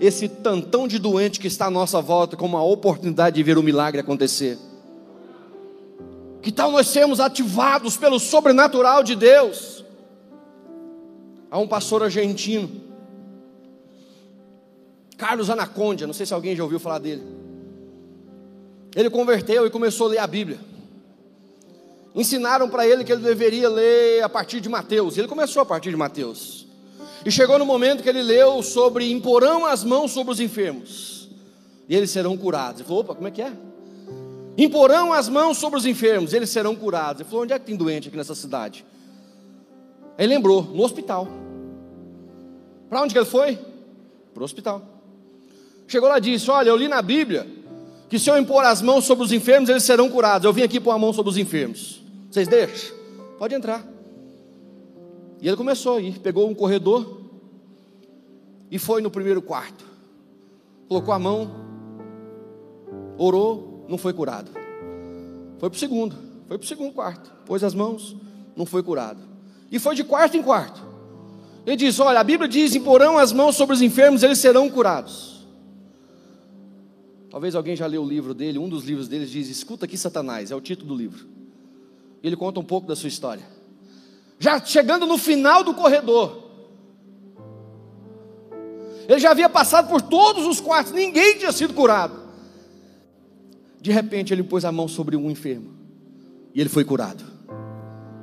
esse 0.00 0.28
tantão 0.28 0.88
de 0.88 0.98
doente 0.98 1.38
que 1.38 1.46
está 1.46 1.66
à 1.66 1.70
nossa 1.70 2.00
volta 2.02 2.36
como 2.36 2.56
uma 2.56 2.64
oportunidade 2.64 3.36
de 3.36 3.44
ver 3.44 3.58
o 3.58 3.62
milagre 3.62 4.00
acontecer. 4.00 4.58
Que 6.46 6.52
tal 6.52 6.70
nós 6.70 6.86
sermos 6.86 7.18
ativados 7.18 7.96
pelo 7.96 8.20
sobrenatural 8.20 9.02
de 9.02 9.16
Deus? 9.16 9.84
Há 11.50 11.58
um 11.58 11.66
pastor 11.66 12.04
argentino, 12.04 12.70
Carlos 15.18 15.50
Anacondia, 15.50 16.06
não 16.06 16.14
sei 16.14 16.24
se 16.24 16.32
alguém 16.32 16.54
já 16.54 16.62
ouviu 16.62 16.78
falar 16.78 17.00
dele. 17.00 17.24
Ele 18.94 19.10
converteu 19.10 19.66
e 19.66 19.70
começou 19.70 20.06
a 20.06 20.10
ler 20.10 20.18
a 20.18 20.26
Bíblia. 20.28 20.60
Ensinaram 22.14 22.70
para 22.70 22.86
ele 22.86 23.02
que 23.02 23.10
ele 23.10 23.22
deveria 23.22 23.68
ler 23.68 24.22
a 24.22 24.28
partir 24.28 24.60
de 24.60 24.68
Mateus. 24.68 25.18
Ele 25.18 25.26
começou 25.26 25.60
a 25.62 25.66
partir 25.66 25.90
de 25.90 25.96
Mateus. 25.96 26.64
E 27.24 27.30
chegou 27.32 27.58
no 27.58 27.66
momento 27.66 28.04
que 28.04 28.08
ele 28.08 28.22
leu 28.22 28.62
sobre 28.62 29.10
imporão 29.10 29.66
as 29.66 29.82
mãos 29.82 30.12
sobre 30.12 30.32
os 30.32 30.38
enfermos, 30.38 31.28
e 31.88 31.96
eles 31.96 32.12
serão 32.12 32.36
curados. 32.36 32.82
Ele 32.82 32.88
falou: 32.88 33.02
opa, 33.02 33.16
como 33.16 33.26
é 33.26 33.32
que 33.32 33.42
é? 33.42 33.52
Imporão 34.56 35.12
as 35.12 35.28
mãos 35.28 35.58
sobre 35.58 35.78
os 35.78 35.84
enfermos, 35.84 36.32
eles 36.32 36.50
serão 36.50 36.74
curados. 36.74 37.20
Ele 37.20 37.28
falou: 37.28 37.44
onde 37.44 37.52
é 37.52 37.58
que 37.58 37.66
tem 37.66 37.76
doente 37.76 38.08
aqui 38.08 38.16
nessa 38.16 38.34
cidade? 38.34 38.84
Aí 40.16 40.26
lembrou: 40.26 40.62
no 40.62 40.82
hospital. 40.82 41.28
Para 42.88 43.02
onde 43.02 43.12
que 43.12 43.18
ele 43.18 43.26
foi? 43.26 43.58
Para 44.32 44.40
o 44.40 44.44
hospital. 44.44 44.82
Chegou 45.86 46.08
lá 46.08 46.18
e 46.18 46.20
disse: 46.20 46.50
Olha, 46.50 46.70
eu 46.70 46.76
li 46.76 46.88
na 46.88 47.02
Bíblia 47.02 47.46
que 48.08 48.18
se 48.18 48.30
eu 48.30 48.38
impor 48.38 48.64
as 48.64 48.80
mãos 48.80 49.04
sobre 49.04 49.24
os 49.24 49.32
enfermos, 49.32 49.68
eles 49.68 49.82
serão 49.82 50.08
curados. 50.08 50.44
Eu 50.44 50.52
vim 50.52 50.62
aqui 50.62 50.80
pôr 50.80 50.92
a 50.92 50.98
mão 50.98 51.12
sobre 51.12 51.30
os 51.30 51.36
enfermos. 51.36 52.02
Vocês 52.30 52.48
deixam? 52.48 52.96
Pode 53.38 53.54
entrar. 53.54 53.86
E 55.40 55.48
ele 55.48 55.56
começou 55.56 55.96
a 55.96 56.00
ir, 56.00 56.18
pegou 56.20 56.48
um 56.48 56.54
corredor 56.54 57.20
e 58.70 58.78
foi 58.78 59.02
no 59.02 59.10
primeiro 59.10 59.42
quarto. 59.42 59.84
Colocou 60.88 61.12
a 61.12 61.18
mão, 61.18 61.50
orou, 63.18 63.75
não 63.88 63.98
foi 63.98 64.12
curado. 64.12 64.50
Foi 65.58 65.70
para 65.70 65.76
o 65.76 65.78
segundo, 65.78 66.16
foi 66.46 66.58
para 66.58 66.64
o 66.64 66.68
segundo 66.68 66.92
quarto, 66.92 67.32
pôs 67.44 67.64
as 67.64 67.74
mãos, 67.74 68.16
não 68.56 68.66
foi 68.66 68.82
curado. 68.82 69.20
E 69.70 69.78
foi 69.78 69.94
de 69.94 70.04
quarto 70.04 70.36
em 70.36 70.42
quarto. 70.42 70.80
Ele 71.64 71.76
diz: 71.76 71.98
Olha, 71.98 72.20
a 72.20 72.24
Bíblia 72.24 72.48
diz: 72.48 72.74
imporão 72.74 73.18
as 73.18 73.32
mãos 73.32 73.56
sobre 73.56 73.74
os 73.74 73.82
enfermos, 73.82 74.22
eles 74.22 74.38
serão 74.38 74.68
curados. 74.68 75.44
Talvez 77.30 77.54
alguém 77.54 77.76
já 77.76 77.86
leu 77.86 78.02
o 78.02 78.08
livro 78.08 78.32
dele, 78.32 78.58
um 78.58 78.68
dos 78.68 78.84
livros 78.84 79.08
dele 79.08 79.26
diz: 79.26 79.48
Escuta 79.48 79.84
aqui, 79.84 79.96
Satanás, 79.96 80.50
é 80.50 80.54
o 80.54 80.60
título 80.60 80.88
do 80.88 80.94
livro. 80.94 81.26
Ele 82.22 82.36
conta 82.36 82.60
um 82.60 82.64
pouco 82.64 82.86
da 82.86 82.96
sua 82.96 83.08
história 83.08 83.56
já 84.38 84.62
chegando 84.64 85.06
no 85.06 85.16
final 85.16 85.64
do 85.64 85.74
corredor. 85.74 86.44
Ele 89.08 89.20
já 89.20 89.30
havia 89.30 89.48
passado 89.48 89.88
por 89.88 90.02
todos 90.02 90.46
os 90.46 90.60
quartos, 90.60 90.92
ninguém 90.92 91.38
tinha 91.38 91.52
sido 91.52 91.74
curado. 91.74 92.25
De 93.86 93.92
repente 93.92 94.34
ele 94.34 94.42
pôs 94.42 94.64
a 94.64 94.72
mão 94.72 94.88
sobre 94.88 95.14
um 95.14 95.30
enfermo 95.30 95.70
e 96.52 96.60
ele 96.60 96.68
foi 96.68 96.84
curado. 96.84 97.22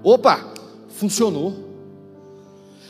Opa, 0.03 0.53
funcionou. 0.89 1.57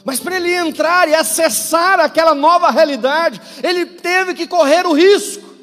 Mas 0.04 0.20
para 0.20 0.38
ele 0.38 0.52
entrar 0.52 1.08
e 1.08 1.14
acessar 1.14 2.00
aquela 2.00 2.34
nova 2.34 2.72
realidade, 2.72 3.40
ele 3.62 3.86
teve 3.86 4.34
que 4.34 4.48
correr 4.48 4.88
o 4.88 4.94
risco. 4.94 5.54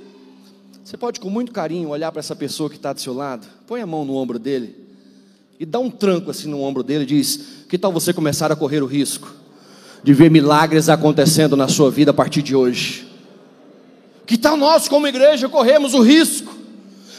Você 0.85 0.97
pode 0.97 1.19
com 1.19 1.29
muito 1.29 1.51
carinho 1.51 1.89
olhar 1.89 2.13
para 2.13 2.21
essa 2.21 2.37
pessoa 2.37 2.71
que 2.71 2.77
está 2.77 2.93
do 2.93 3.01
seu 3.01 3.13
lado, 3.13 3.45
põe 3.67 3.81
a 3.81 3.87
mão 3.89 4.05
no 4.05 4.15
ombro 4.15 4.39
dele 4.39 4.77
e 5.59 5.67
dá 5.67 5.81
um 5.81 5.91
tranco 5.91 6.31
assim 6.31 6.47
no 6.47 6.63
ombro 6.63 6.85
dele 6.85 7.03
e 7.03 7.07
diz: 7.09 7.65
Que 7.69 7.77
tal 7.77 7.91
você 7.91 8.13
começar 8.13 8.53
a 8.53 8.57
correr 8.57 8.85
o 8.85 8.87
risco 8.87 9.35
de 10.05 10.15
ver 10.15 10.31
milagres 10.31 10.89
acontecendo 10.89 11.57
na 11.57 11.67
sua 11.67 11.91
vida 11.91 12.13
a 12.13 12.15
partir 12.15 12.41
de 12.41 12.55
hoje? 12.55 13.09
Que 14.25 14.39
tal 14.39 14.57
nós, 14.57 14.87
como 14.87 15.09
igreja, 15.09 15.49
corremos 15.49 15.93
o 15.93 16.03
risco 16.03 16.60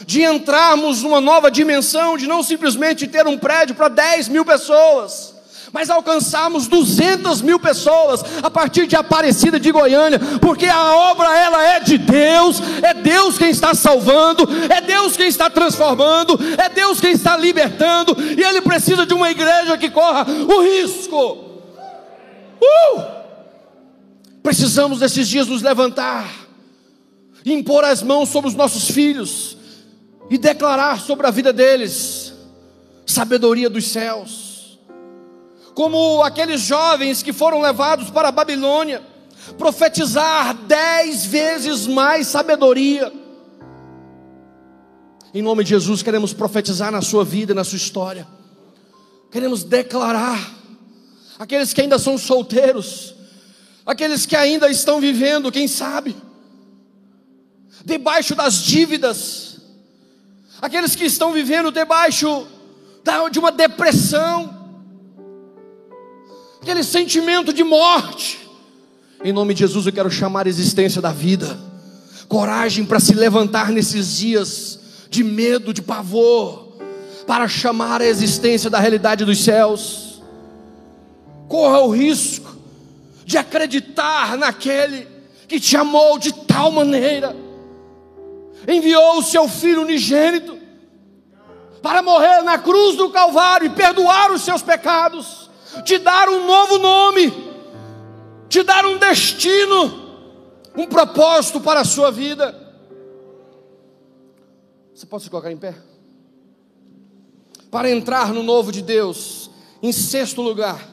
de 0.06 0.22
entrarmos 0.22 1.02
numa 1.02 1.20
nova 1.20 1.50
dimensão, 1.50 2.16
de 2.16 2.26
não 2.26 2.42
simplesmente 2.42 3.06
ter 3.06 3.26
um 3.26 3.38
prédio 3.38 3.74
para 3.74 3.88
10 3.88 4.28
mil 4.28 4.44
pessoas, 4.44 5.34
mas 5.72 5.88
alcançarmos 5.88 6.66
200 6.66 7.40
mil 7.40 7.58
pessoas 7.58 8.22
a 8.42 8.50
partir 8.50 8.86
de 8.86 8.94
Aparecida 8.94 9.58
de 9.58 9.72
Goiânia, 9.72 10.18
porque 10.40 10.66
a 10.66 10.96
obra 11.10 11.36
ela 11.36 11.62
é 11.62 11.80
de 11.80 11.96
Deus, 11.96 12.60
é 12.82 12.92
Deus 12.92 13.38
quem 13.38 13.50
está 13.50 13.74
salvando, 13.74 14.46
é 14.70 14.80
Deus 14.80 15.16
quem 15.16 15.28
está 15.28 15.48
transformando, 15.48 16.38
é 16.58 16.68
Deus 16.68 17.00
quem 17.00 17.12
está 17.12 17.36
libertando, 17.36 18.16
e 18.20 18.42
Ele 18.42 18.60
precisa 18.60 19.06
de 19.06 19.14
uma 19.14 19.30
igreja 19.30 19.78
que 19.78 19.90
corra 19.90 20.26
o 20.28 20.62
risco. 20.62 21.52
Uh! 22.60 23.22
Precisamos 24.42 24.98
desses 24.98 25.26
dias 25.26 25.46
nos 25.46 25.62
levantar, 25.62 26.28
impor 27.46 27.84
as 27.84 28.02
mãos 28.02 28.28
sobre 28.28 28.50
os 28.50 28.56
nossos 28.56 28.90
filhos 28.90 29.61
e 30.30 30.38
declarar 30.38 31.00
sobre 31.00 31.26
a 31.26 31.30
vida 31.30 31.52
deles 31.52 32.32
sabedoria 33.06 33.68
dos 33.68 33.88
céus 33.88 34.52
como 35.74 36.22
aqueles 36.22 36.60
jovens 36.60 37.22
que 37.22 37.32
foram 37.32 37.60
levados 37.60 38.10
para 38.10 38.28
a 38.28 38.32
Babilônia, 38.32 39.02
profetizar 39.56 40.54
dez 40.54 41.24
vezes 41.24 41.86
mais 41.86 42.26
sabedoria. 42.26 43.12
Em 45.34 45.42
nome 45.42 45.64
de 45.64 45.70
Jesus, 45.70 46.02
queremos 46.02 46.32
profetizar 46.32 46.92
na 46.92 47.00
sua 47.00 47.24
vida, 47.24 47.54
na 47.54 47.64
sua 47.64 47.76
história, 47.76 48.26
queremos 49.30 49.64
declarar, 49.64 50.52
aqueles 51.38 51.72
que 51.72 51.80
ainda 51.80 51.98
são 51.98 52.18
solteiros, 52.18 53.14
aqueles 53.86 54.26
que 54.26 54.36
ainda 54.36 54.70
estão 54.70 55.00
vivendo, 55.00 55.50
quem 55.50 55.66
sabe, 55.66 56.14
debaixo 57.82 58.34
das 58.34 58.56
dívidas, 58.56 59.51
aqueles 60.62 60.94
que 60.94 61.04
estão 61.04 61.32
vivendo 61.32 61.72
debaixo 61.72 62.46
de 63.32 63.38
uma 63.40 63.50
depressão, 63.50 64.56
aquele 66.62 66.84
sentimento 66.84 67.52
de 67.52 67.64
morte, 67.64 68.38
Em 69.24 69.32
nome 69.32 69.54
de 69.54 69.60
Jesus, 69.60 69.86
eu 69.86 69.92
quero 69.92 70.10
chamar 70.10 70.46
a 70.46 70.48
existência 70.48 71.00
da 71.00 71.12
vida, 71.12 71.56
coragem 72.28 72.84
para 72.84 72.98
se 72.98 73.14
levantar 73.14 73.70
nesses 73.70 74.16
dias 74.16 74.80
de 75.08 75.22
medo, 75.22 75.72
de 75.72 75.80
pavor, 75.80 76.76
para 77.24 77.46
chamar 77.46 78.00
a 78.00 78.06
existência 78.06 78.68
da 78.68 78.80
realidade 78.80 79.24
dos 79.24 79.44
céus. 79.44 80.20
Corra 81.48 81.80
o 81.82 81.90
risco 81.90 82.56
de 83.24 83.38
acreditar 83.38 84.36
naquele 84.36 85.06
que 85.46 85.60
te 85.60 85.76
amou 85.76 86.18
de 86.18 86.32
tal 86.32 86.72
maneira, 86.72 87.36
enviou 88.66 89.18
o 89.18 89.22
seu 89.22 89.48
filho 89.48 89.82
unigênito 89.82 90.58
para 91.82 92.02
morrer 92.02 92.42
na 92.42 92.58
cruz 92.58 92.96
do 92.96 93.10
Calvário 93.10 93.66
e 93.66 93.70
perdoar 93.70 94.30
os 94.30 94.42
seus 94.42 94.62
pecados, 94.62 95.50
te 95.84 95.98
dar 95.98 96.28
um 96.28 96.46
novo 96.46 96.78
nome 96.78 97.52
te 98.52 98.62
dar 98.62 98.84
um 98.84 98.98
destino, 98.98 99.90
um 100.76 100.86
propósito 100.86 101.58
para 101.58 101.80
a 101.80 101.84
sua 101.86 102.10
vida. 102.10 102.54
Você 104.94 105.06
pode 105.06 105.24
se 105.24 105.30
colocar 105.30 105.50
em 105.50 105.56
pé? 105.56 105.74
Para 107.70 107.90
entrar 107.90 108.30
no 108.34 108.42
novo 108.42 108.70
de 108.70 108.82
Deus, 108.82 109.50
em 109.82 109.90
sexto 109.90 110.42
lugar, 110.42 110.86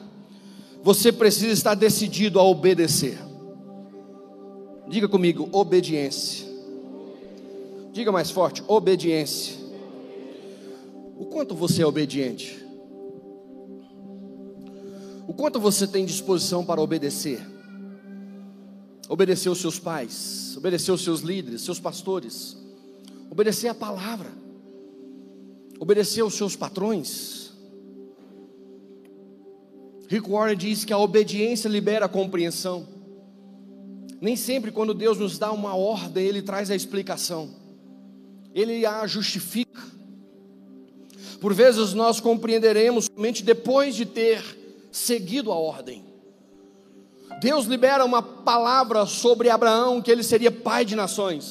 você 0.82 1.12
precisa 1.12 1.52
estar 1.52 1.74
decidido 1.74 2.40
a 2.40 2.42
obedecer. 2.42 3.18
Diga 4.88 5.06
comigo, 5.06 5.46
obediência. 5.52 6.49
Diga 8.00 8.10
mais 8.10 8.30
forte, 8.30 8.64
obediência. 8.66 9.58
O 11.18 11.26
quanto 11.26 11.54
você 11.54 11.82
é 11.82 11.86
obediente? 11.86 12.58
O 15.28 15.34
quanto 15.34 15.60
você 15.60 15.86
tem 15.86 16.06
disposição 16.06 16.64
para 16.64 16.80
obedecer? 16.80 17.46
Obedecer 19.06 19.50
aos 19.50 19.60
seus 19.60 19.78
pais, 19.78 20.54
obedecer 20.56 20.90
aos 20.92 21.04
seus 21.04 21.20
líderes, 21.20 21.60
seus 21.60 21.78
pastores, 21.78 22.56
obedecer 23.30 23.68
a 23.68 23.74
palavra, 23.74 24.30
obedecer 25.78 26.22
aos 26.22 26.32
seus 26.32 26.56
patrões. 26.56 27.52
Rick 30.08 30.26
Warren 30.26 30.56
diz 30.56 30.86
que 30.86 30.92
a 30.94 30.98
obediência 30.98 31.68
libera 31.68 32.06
a 32.06 32.08
compreensão. 32.08 32.88
Nem 34.22 34.36
sempre, 34.36 34.72
quando 34.72 34.94
Deus 34.94 35.18
nos 35.18 35.38
dá 35.38 35.52
uma 35.52 35.76
ordem, 35.76 36.24
Ele 36.24 36.40
traz 36.40 36.70
a 36.70 36.74
explicação, 36.74 37.59
Ele 38.54 38.84
a 38.84 39.06
justifica. 39.06 39.80
Por 41.40 41.54
vezes 41.54 41.94
nós 41.94 42.20
compreenderemos 42.20 43.06
somente 43.06 43.42
depois 43.42 43.94
de 43.94 44.04
ter 44.04 44.42
seguido 44.92 45.50
a 45.50 45.56
ordem. 45.56 46.04
Deus 47.40 47.64
libera 47.64 48.04
uma 48.04 48.22
palavra 48.22 49.06
sobre 49.06 49.48
Abraão 49.48 50.02
que 50.02 50.10
ele 50.10 50.22
seria 50.22 50.50
pai 50.50 50.84
de 50.84 50.94
nações. 50.94 51.50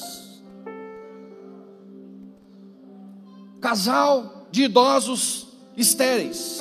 Casal 3.60 4.46
de 4.50 4.64
idosos 4.64 5.48
estéreis. 5.76 6.60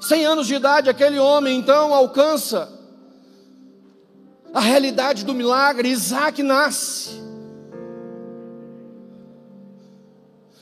Cem 0.00 0.24
anos 0.24 0.46
de 0.46 0.54
idade, 0.54 0.88
aquele 0.88 1.18
homem 1.18 1.58
então 1.58 1.94
alcança 1.94 2.70
a 4.52 4.60
realidade 4.60 5.24
do 5.24 5.34
milagre. 5.34 5.88
Isaac 5.88 6.42
nasce. 6.42 7.19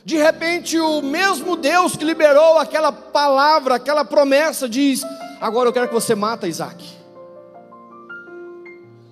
De 0.09 0.17
repente, 0.17 0.79
o 0.81 1.03
mesmo 1.03 1.55
Deus 1.55 1.95
que 1.95 2.03
liberou 2.03 2.57
aquela 2.57 2.91
palavra, 2.91 3.75
aquela 3.75 4.07
promessa, 4.07 4.67
diz: 4.67 5.03
Agora 5.39 5.69
eu 5.69 5.73
quero 5.73 5.87
que 5.87 5.93
você 5.93 6.15
mata 6.15 6.49
Isaac. 6.49 6.83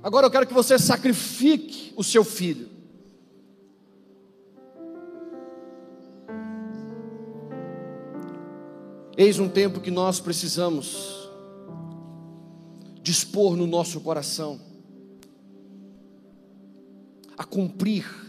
Agora 0.03 0.25
eu 0.25 0.31
quero 0.31 0.47
que 0.47 0.55
você 0.55 0.79
sacrifique 0.79 1.93
o 1.99 2.03
seu 2.03 2.25
filho. 2.25 2.71
Eis 9.19 9.39
um 9.39 9.51
tempo 9.51 9.81
que 9.81 9.91
nós 9.91 10.19
precisamos 10.19 11.29
dispor 13.03 13.55
no 13.55 13.67
nosso 13.67 14.01
coração 14.01 14.59
a 17.37 17.45
cumprir 17.45 18.26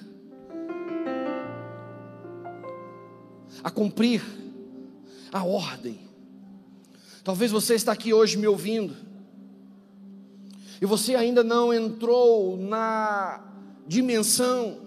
a 3.63 3.69
cumprir 3.69 4.21
a 5.31 5.43
ordem. 5.43 5.99
Talvez 7.23 7.51
você 7.51 7.75
está 7.75 7.91
aqui 7.91 8.13
hoje 8.13 8.37
me 8.37 8.47
ouvindo 8.47 8.95
e 10.81 10.85
você 10.85 11.15
ainda 11.15 11.43
não 11.43 11.73
entrou 11.73 12.55
na 12.55 13.41
dimensão, 13.87 14.77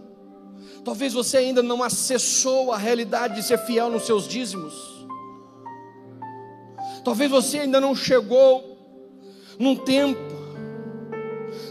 talvez 0.85 1.13
você 1.13 1.39
ainda 1.39 1.63
não 1.63 1.83
acessou 1.83 2.73
a 2.73 2.79
realidade 2.79 3.35
de 3.35 3.43
ser 3.43 3.59
fiel 3.59 3.91
nos 3.91 4.07
seus 4.07 4.27
dízimos, 4.27 4.75
talvez 7.05 7.31
você 7.31 7.61
ainda 7.61 7.81
não 7.81 7.95
chegou 7.95 8.79
num 9.59 9.77
tempo, 9.77 10.21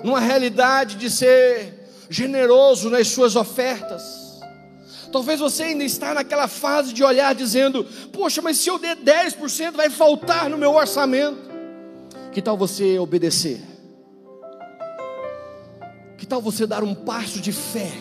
numa 0.04 0.20
realidade 0.20 0.96
de 0.96 1.10
ser 1.10 1.88
generoso 2.10 2.90
nas 2.90 3.08
suas 3.08 3.36
ofertas. 3.36 4.29
Talvez 5.12 5.40
você 5.40 5.64
ainda 5.64 5.84
está 5.84 6.14
naquela 6.14 6.48
fase 6.48 6.94
de 6.94 7.04
olhar 7.04 7.34
dizendo: 7.34 7.84
Poxa, 8.14 8.42
mas 8.42 8.58
se 8.58 8.70
eu 8.70 8.78
der 8.78 8.96
10% 8.98 9.72
vai 9.72 9.90
faltar 9.90 10.50
no 10.50 10.58
meu 10.58 10.74
orçamento. 10.74 11.50
Que 12.32 12.42
tal 12.42 12.56
você 12.56 13.00
obedecer? 13.00 13.60
Que 16.18 16.28
tal 16.28 16.42
você 16.42 16.68
dar 16.68 16.84
um 16.84 16.94
passo 16.94 17.40
de 17.40 17.52
fé 17.52 17.92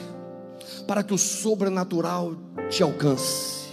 para 0.87 1.03
que 1.03 1.15
o 1.15 1.19
sobrenatural 1.19 2.37
te 2.69 2.83
alcance? 2.83 3.69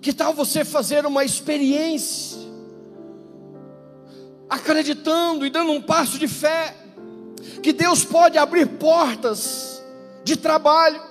Que 0.00 0.12
tal 0.12 0.32
você 0.32 0.64
fazer 0.64 1.04
uma 1.04 1.24
experiência, 1.24 2.38
acreditando 4.48 5.44
e 5.44 5.50
dando 5.50 5.72
um 5.72 5.82
passo 5.82 6.18
de 6.18 6.28
fé, 6.28 6.74
que 7.62 7.72
Deus 7.72 8.04
pode 8.04 8.38
abrir 8.38 8.66
portas 8.78 9.82
de 10.24 10.36
trabalho, 10.36 11.07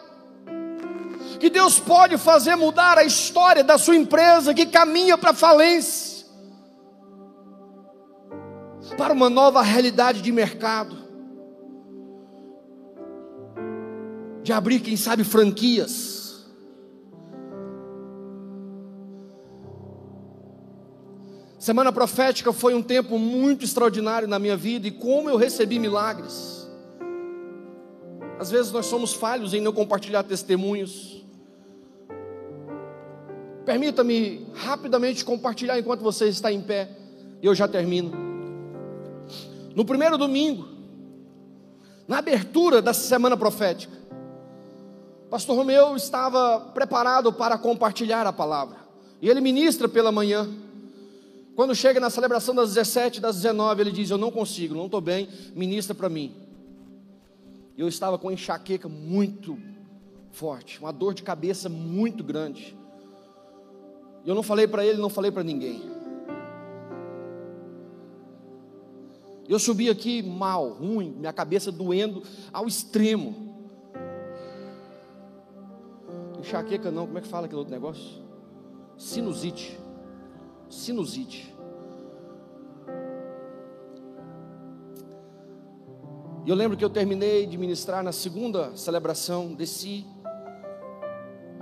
que 1.38 1.50
Deus 1.50 1.80
pode 1.80 2.18
fazer 2.18 2.56
mudar 2.56 2.98
a 2.98 3.04
história 3.04 3.64
da 3.64 3.78
sua 3.78 3.96
empresa 3.96 4.54
que 4.54 4.66
caminha 4.66 5.18
para 5.18 5.34
falência, 5.34 6.26
para 8.98 9.14
uma 9.14 9.30
nova 9.30 9.62
realidade 9.62 10.22
de 10.22 10.32
mercado, 10.32 10.98
de 14.44 14.54
abrir, 14.54 14.80
quem 14.80 14.96
sabe, 14.96 15.24
franquias. 15.24 16.18
Semana 21.60 21.92
profética 21.92 22.54
foi 22.54 22.74
um 22.74 22.82
tempo 22.82 23.20
muito 23.20 23.66
extraordinário 23.66 24.26
na 24.28 24.40
minha 24.40 24.56
vida 24.56 24.88
e 24.88 24.92
como 24.92 25.30
eu 25.30 25.36
recebi 25.36 25.78
milagres. 25.78 26.66
Às 28.40 28.52
vezes 28.52 28.72
nós 28.72 28.86
somos 28.86 29.14
falhos 29.14 29.54
em 29.54 29.60
não 29.60 29.74
compartilhar 29.74 30.24
testemunhos. 30.24 31.17
Permita-me 33.68 34.48
rapidamente 34.54 35.26
compartilhar 35.26 35.78
enquanto 35.78 36.00
você 36.00 36.30
está 36.30 36.50
em 36.50 36.62
pé, 36.62 36.90
e 37.42 37.46
eu 37.46 37.54
já 37.54 37.68
termino. 37.68 38.14
No 39.76 39.84
primeiro 39.84 40.18
domingo, 40.18 40.70
na 42.08 42.20
abertura 42.20 42.82
da 42.82 42.94
semana 42.94 43.36
profética, 43.36 43.94
Pastor 45.30 45.58
Romeu 45.58 45.98
estava 45.98 46.62
preparado 46.74 47.34
para 47.34 47.58
compartilhar 47.58 48.26
a 48.26 48.32
palavra, 48.32 48.78
e 49.22 49.28
ele 49.28 49.42
ministra 49.42 49.90
pela 49.90 50.14
manhã. 50.14 50.48
Quando 51.54 51.76
chega 51.76 52.00
na 52.00 52.10
celebração 52.10 52.56
das 52.56 52.74
17, 52.74 53.20
das 53.20 53.36
19, 53.36 53.82
ele 53.82 53.92
diz: 53.92 54.10
Eu 54.10 54.18
não 54.18 54.32
consigo, 54.32 54.76
não 54.76 54.86
estou 54.86 55.02
bem, 55.02 55.28
ministra 55.54 55.94
para 55.94 56.08
mim. 56.08 56.34
Eu 57.78 57.90
estava 57.90 58.18
com 58.18 58.32
enxaqueca 58.32 58.88
muito 58.88 59.60
forte, 60.32 60.80
uma 60.80 60.94
dor 60.94 61.14
de 61.14 61.22
cabeça 61.22 61.68
muito 61.68 62.24
grande. 62.24 62.78
Eu 64.28 64.36
não 64.36 64.44
falei 64.44 64.68
para 64.68 64.86
ele, 64.86 65.00
não 65.00 65.08
falei 65.08 65.32
para 65.32 65.42
ninguém. 65.42 65.82
Eu 69.48 69.58
subi 69.58 69.90
aqui 69.90 70.22
mal, 70.22 70.72
ruim, 70.72 71.12
minha 71.12 71.32
cabeça 71.32 71.72
doendo 71.72 72.22
ao 72.52 72.68
extremo. 72.68 73.56
Enxaqueca 76.42 76.92
não, 76.92 77.06
como 77.06 77.18
é 77.18 77.22
que 77.22 77.28
fala 77.30 77.46
aquele 77.46 77.60
outro 77.60 77.74
negócio? 77.74 78.22
Sinusite. 78.98 79.80
Sinusite. 80.70 81.56
E 86.46 86.50
eu 86.50 86.56
lembro 86.56 86.76
que 86.76 86.84
eu 86.84 86.90
terminei 86.90 87.46
de 87.46 87.58
ministrar 87.58 88.04
na 88.04 88.12
segunda 88.12 88.76
celebração, 88.76 89.54
desci 89.54 90.06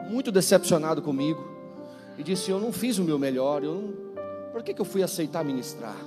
muito 0.09 0.31
decepcionado 0.31 1.03
comigo 1.03 1.54
e 2.17 2.23
disse: 2.23 2.51
Eu 2.51 2.59
não 2.59 2.71
fiz 2.71 2.97
o 2.97 3.03
meu 3.03 3.19
melhor, 3.19 3.63
eu 3.63 3.75
não... 3.75 3.93
por 4.51 4.63
que, 4.63 4.73
que 4.73 4.81
eu 4.81 4.85
fui 4.85 5.03
aceitar 5.03 5.43
ministrar? 5.43 5.97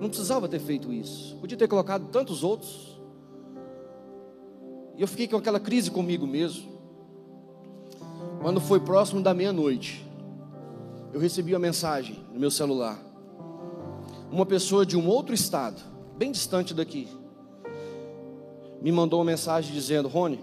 Não 0.00 0.08
precisava 0.08 0.48
ter 0.48 0.58
feito 0.58 0.92
isso, 0.92 1.36
podia 1.36 1.58
ter 1.58 1.68
colocado 1.68 2.06
tantos 2.10 2.42
outros. 2.42 2.98
E 4.96 5.02
eu 5.02 5.08
fiquei 5.08 5.28
com 5.28 5.36
aquela 5.36 5.60
crise 5.60 5.90
comigo 5.90 6.26
mesmo. 6.26 6.70
Quando 8.40 8.60
foi 8.60 8.80
próximo 8.80 9.22
da 9.22 9.34
meia-noite, 9.34 10.06
eu 11.12 11.20
recebi 11.20 11.52
uma 11.52 11.58
mensagem 11.58 12.18
no 12.32 12.40
meu 12.40 12.50
celular. 12.50 12.98
Uma 14.30 14.46
pessoa 14.46 14.86
de 14.86 14.96
um 14.96 15.06
outro 15.06 15.34
estado, 15.34 15.82
bem 16.16 16.32
distante 16.32 16.72
daqui, 16.72 17.08
me 18.80 18.90
mandou 18.90 19.18
uma 19.18 19.26
mensagem 19.26 19.74
dizendo: 19.74 20.08
Rony, 20.08 20.40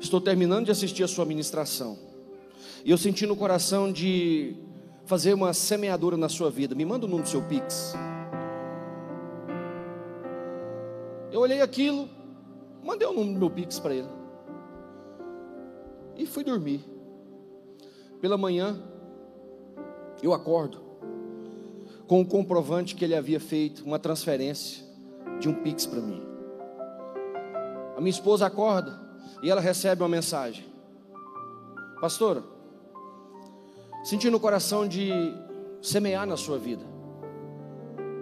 estou 0.00 0.20
terminando 0.20 0.66
de 0.66 0.70
assistir 0.70 1.02
a 1.02 1.08
sua 1.08 1.24
ministração. 1.24 1.98
E 2.84 2.90
eu 2.90 2.98
senti 2.98 3.26
no 3.26 3.36
coração 3.36 3.92
de 3.92 4.56
fazer 5.04 5.34
uma 5.34 5.52
semeadura 5.52 6.16
na 6.16 6.28
sua 6.28 6.50
vida. 6.50 6.74
Me 6.74 6.84
manda 6.84 7.06
o 7.06 7.08
número 7.08 7.24
do 7.24 7.28
seu 7.28 7.42
Pix. 7.42 7.94
Eu 11.32 11.40
olhei 11.40 11.60
aquilo, 11.60 12.08
mandei 12.82 13.06
o 13.06 13.12
número 13.12 13.34
do 13.34 13.38
meu 13.40 13.50
Pix 13.50 13.78
para 13.78 13.94
ele. 13.94 14.08
E 16.16 16.26
fui 16.26 16.44
dormir. 16.44 16.84
Pela 18.20 18.38
manhã, 18.38 18.80
eu 20.22 20.32
acordo 20.32 20.80
com 22.06 22.20
o 22.20 22.26
comprovante 22.26 22.94
que 22.94 23.04
ele 23.04 23.14
havia 23.14 23.40
feito 23.40 23.84
uma 23.84 23.98
transferência 23.98 24.84
de 25.40 25.48
um 25.48 25.54
Pix 25.54 25.86
para 25.86 26.00
mim. 26.00 26.22
A 27.96 28.00
minha 28.00 28.10
esposa 28.10 28.46
acorda 28.46 29.05
e 29.42 29.50
ela 29.50 29.60
recebe 29.60 30.02
uma 30.02 30.08
mensagem: 30.08 30.64
Pastora, 32.00 32.42
senti 34.04 34.30
no 34.30 34.40
coração 34.40 34.86
de 34.86 35.10
semear 35.80 36.26
na 36.26 36.36
sua 36.36 36.58
vida. 36.58 36.84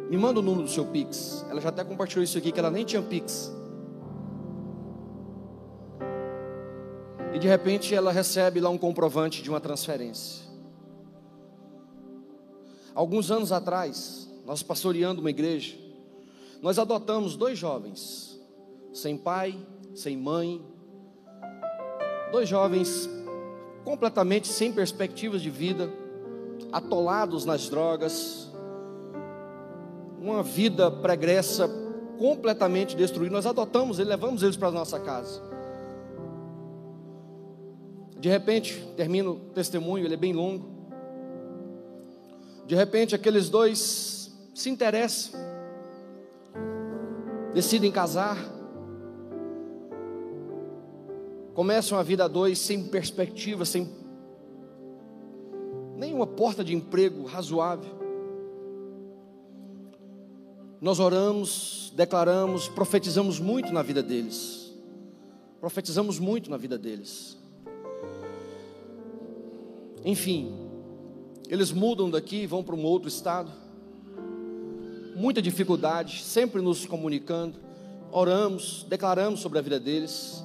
Me 0.08 0.16
manda 0.16 0.40
o 0.40 0.42
número 0.42 0.64
do 0.64 0.70
seu 0.70 0.84
Pix. 0.86 1.44
Ela 1.48 1.60
já 1.60 1.70
até 1.70 1.82
compartilhou 1.82 2.22
isso 2.22 2.38
aqui, 2.38 2.52
que 2.52 2.58
ela 2.58 2.70
nem 2.70 2.84
tinha 2.84 3.02
Pix. 3.02 3.52
E 7.32 7.38
de 7.38 7.48
repente 7.48 7.94
ela 7.94 8.12
recebe 8.12 8.60
lá 8.60 8.70
um 8.70 8.78
comprovante 8.78 9.42
de 9.42 9.50
uma 9.50 9.60
transferência. 9.60 10.44
Alguns 12.94 13.30
anos 13.30 13.50
atrás, 13.50 14.30
nós 14.46 14.62
pastoreando 14.62 15.20
uma 15.20 15.30
igreja, 15.30 15.76
nós 16.62 16.78
adotamos 16.78 17.36
dois 17.36 17.58
jovens, 17.58 18.40
sem 18.92 19.16
pai, 19.16 19.58
sem 19.94 20.16
mãe, 20.16 20.64
dois 22.32 22.48
jovens 22.48 23.08
completamente 23.84 24.48
sem 24.48 24.72
perspectivas 24.72 25.42
de 25.42 25.50
vida, 25.50 25.90
atolados 26.72 27.44
nas 27.44 27.68
drogas, 27.68 28.50
uma 30.20 30.42
vida 30.42 30.90
pregressa 30.90 31.68
completamente 32.18 32.96
destruída. 32.96 33.34
Nós 33.34 33.46
adotamos 33.46 33.98
eles, 33.98 34.08
levamos 34.08 34.42
eles 34.42 34.56
para 34.56 34.68
a 34.68 34.72
nossa 34.72 34.98
casa. 34.98 35.42
De 38.18 38.28
repente, 38.28 38.82
termino 38.96 39.32
o 39.32 39.40
testemunho, 39.50 40.06
ele 40.06 40.14
é 40.14 40.16
bem 40.16 40.32
longo. 40.32 40.66
De 42.66 42.74
repente, 42.74 43.14
aqueles 43.14 43.50
dois 43.50 44.34
se 44.54 44.70
interessam, 44.70 45.38
decidem 47.52 47.92
casar, 47.92 48.38
começam 51.54 51.96
a 51.96 52.02
vida 52.02 52.24
a 52.24 52.28
dois 52.28 52.58
sem 52.58 52.82
perspectiva, 52.84 53.64
sem 53.64 53.88
nenhuma 55.96 56.26
porta 56.26 56.64
de 56.64 56.74
emprego 56.74 57.24
razoável. 57.24 58.02
Nós 60.80 60.98
oramos, 60.98 61.92
declaramos, 61.96 62.68
profetizamos 62.68 63.38
muito 63.38 63.72
na 63.72 63.82
vida 63.82 64.02
deles. 64.02 64.74
Profetizamos 65.60 66.18
muito 66.18 66.50
na 66.50 66.58
vida 66.58 66.76
deles. 66.76 67.38
Enfim, 70.04 70.54
eles 71.48 71.72
mudam 71.72 72.10
daqui 72.10 72.46
vão 72.46 72.62
para 72.62 72.74
um 72.74 72.84
outro 72.84 73.08
estado. 73.08 73.50
Muita 75.16 75.40
dificuldade, 75.40 76.22
sempre 76.22 76.60
nos 76.60 76.84
comunicando. 76.84 77.58
Oramos, 78.12 78.84
declaramos 78.88 79.40
sobre 79.40 79.58
a 79.58 79.62
vida 79.62 79.80
deles. 79.80 80.44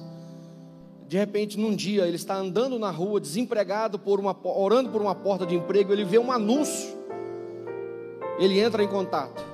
De 1.10 1.16
repente, 1.16 1.58
num 1.58 1.74
dia, 1.74 2.06
ele 2.06 2.14
está 2.14 2.36
andando 2.36 2.78
na 2.78 2.88
rua, 2.88 3.20
desempregado, 3.20 3.98
por 3.98 4.20
uma, 4.20 4.30
orando 4.44 4.90
por 4.90 5.02
uma 5.02 5.12
porta 5.12 5.44
de 5.44 5.56
emprego. 5.56 5.92
Ele 5.92 6.04
vê 6.04 6.20
um 6.20 6.30
anúncio. 6.30 6.96
Ele 8.38 8.60
entra 8.60 8.84
em 8.84 8.86
contato. 8.86 9.44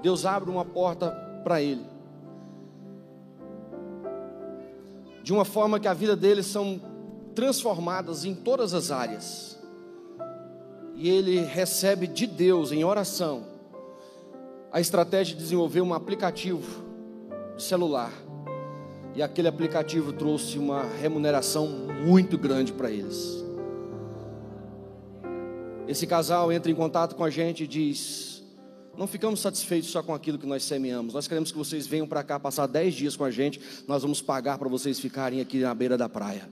Deus 0.00 0.24
abre 0.24 0.48
uma 0.48 0.64
porta 0.64 1.10
para 1.42 1.60
ele. 1.60 1.84
De 5.24 5.32
uma 5.32 5.44
forma 5.44 5.80
que 5.80 5.88
a 5.88 5.92
vida 5.92 6.14
deles 6.14 6.46
são 6.46 6.80
transformadas 7.34 8.24
em 8.24 8.32
todas 8.32 8.72
as 8.72 8.92
áreas. 8.92 9.58
E 10.94 11.10
ele 11.10 11.40
recebe 11.40 12.06
de 12.06 12.24
Deus 12.24 12.70
em 12.70 12.84
oração 12.84 13.42
a 14.70 14.80
estratégia 14.80 15.34
de 15.34 15.42
desenvolver 15.42 15.80
um 15.80 15.92
aplicativo 15.92 16.84
de 17.56 17.64
celular. 17.64 18.25
E 19.16 19.22
aquele 19.22 19.48
aplicativo 19.48 20.12
trouxe 20.12 20.58
uma 20.58 20.82
remuneração 21.00 21.66
muito 22.04 22.36
grande 22.36 22.70
para 22.70 22.90
eles. 22.90 23.42
Esse 25.88 26.06
casal 26.06 26.52
entra 26.52 26.70
em 26.70 26.74
contato 26.74 27.16
com 27.16 27.24
a 27.24 27.30
gente 27.30 27.64
e 27.64 27.66
diz: 27.66 28.44
Não 28.94 29.06
ficamos 29.06 29.40
satisfeitos 29.40 29.88
só 29.88 30.02
com 30.02 30.12
aquilo 30.12 30.36
que 30.36 30.46
nós 30.46 30.62
semeamos. 30.64 31.14
Nós 31.14 31.26
queremos 31.26 31.50
que 31.50 31.56
vocês 31.56 31.86
venham 31.86 32.06
para 32.06 32.22
cá 32.22 32.38
passar 32.38 32.66
10 32.66 32.92
dias 32.92 33.16
com 33.16 33.24
a 33.24 33.30
gente. 33.30 33.58
Nós 33.88 34.02
vamos 34.02 34.20
pagar 34.20 34.58
para 34.58 34.68
vocês 34.68 35.00
ficarem 35.00 35.40
aqui 35.40 35.60
na 35.60 35.74
beira 35.74 35.96
da 35.96 36.10
praia. 36.10 36.46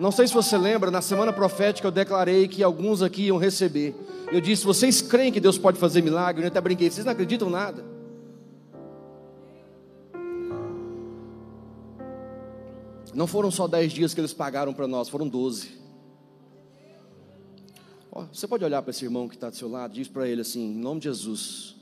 Não 0.00 0.10
sei 0.10 0.26
se 0.26 0.34
você 0.34 0.58
lembra, 0.58 0.90
na 0.90 1.00
semana 1.00 1.32
profética 1.32 1.86
eu 1.86 1.92
declarei 1.92 2.48
que 2.48 2.60
alguns 2.60 3.02
aqui 3.02 3.26
iam 3.26 3.38
receber. 3.38 3.94
Eu 4.32 4.40
disse: 4.40 4.64
vocês 4.64 5.00
creem 5.00 5.30
que 5.30 5.38
Deus 5.38 5.56
pode 5.56 5.78
fazer 5.78 6.02
milagre? 6.02 6.42
Eu 6.42 6.48
até 6.48 6.60
brinquei, 6.60 6.90
vocês 6.90 7.06
não 7.06 7.12
acreditam 7.12 7.48
nada. 7.48 7.97
Não 13.14 13.26
foram 13.26 13.50
só 13.50 13.66
dez 13.66 13.92
dias 13.92 14.14
que 14.14 14.20
eles 14.20 14.32
pagaram 14.32 14.72
para 14.72 14.86
nós, 14.86 15.08
foram 15.08 15.28
doze. 15.28 15.78
Você 18.32 18.48
pode 18.48 18.64
olhar 18.64 18.82
para 18.82 18.90
esse 18.90 19.04
irmão 19.04 19.28
que 19.28 19.36
está 19.36 19.48
do 19.48 19.56
seu 19.56 19.68
lado, 19.68 19.94
diz 19.94 20.08
para 20.08 20.26
ele 20.28 20.40
assim: 20.40 20.72
em 20.72 20.74
nome 20.74 21.00
de 21.00 21.04
Jesus, 21.04 21.76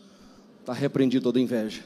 está 0.60 0.72
repreendido 0.72 1.24
toda 1.24 1.40
inveja. 1.40 1.82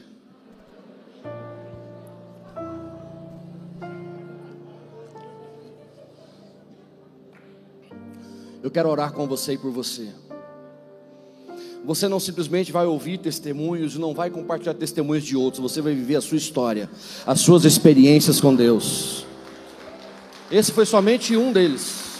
Eu 8.63 8.69
quero 8.69 8.89
orar 8.89 9.11
com 9.13 9.27
você 9.27 9.53
e 9.53 9.57
por 9.57 9.71
você. 9.71 10.09
Você 11.83 12.07
não 12.07 12.19
simplesmente 12.19 12.71
vai 12.71 12.85
ouvir 12.85 13.17
testemunhos, 13.17 13.97
não 13.97 14.13
vai 14.13 14.29
compartilhar 14.29 14.75
testemunhos 14.75 15.23
de 15.23 15.35
outros, 15.35 15.61
você 15.61 15.81
vai 15.81 15.95
viver 15.95 16.15
a 16.15 16.21
sua 16.21 16.37
história, 16.37 16.87
as 17.25 17.39
suas 17.39 17.65
experiências 17.65 18.39
com 18.39 18.55
Deus. 18.55 19.25
Esse 20.51 20.71
foi 20.73 20.85
somente 20.85 21.37
um 21.37 21.53
deles. 21.53 22.11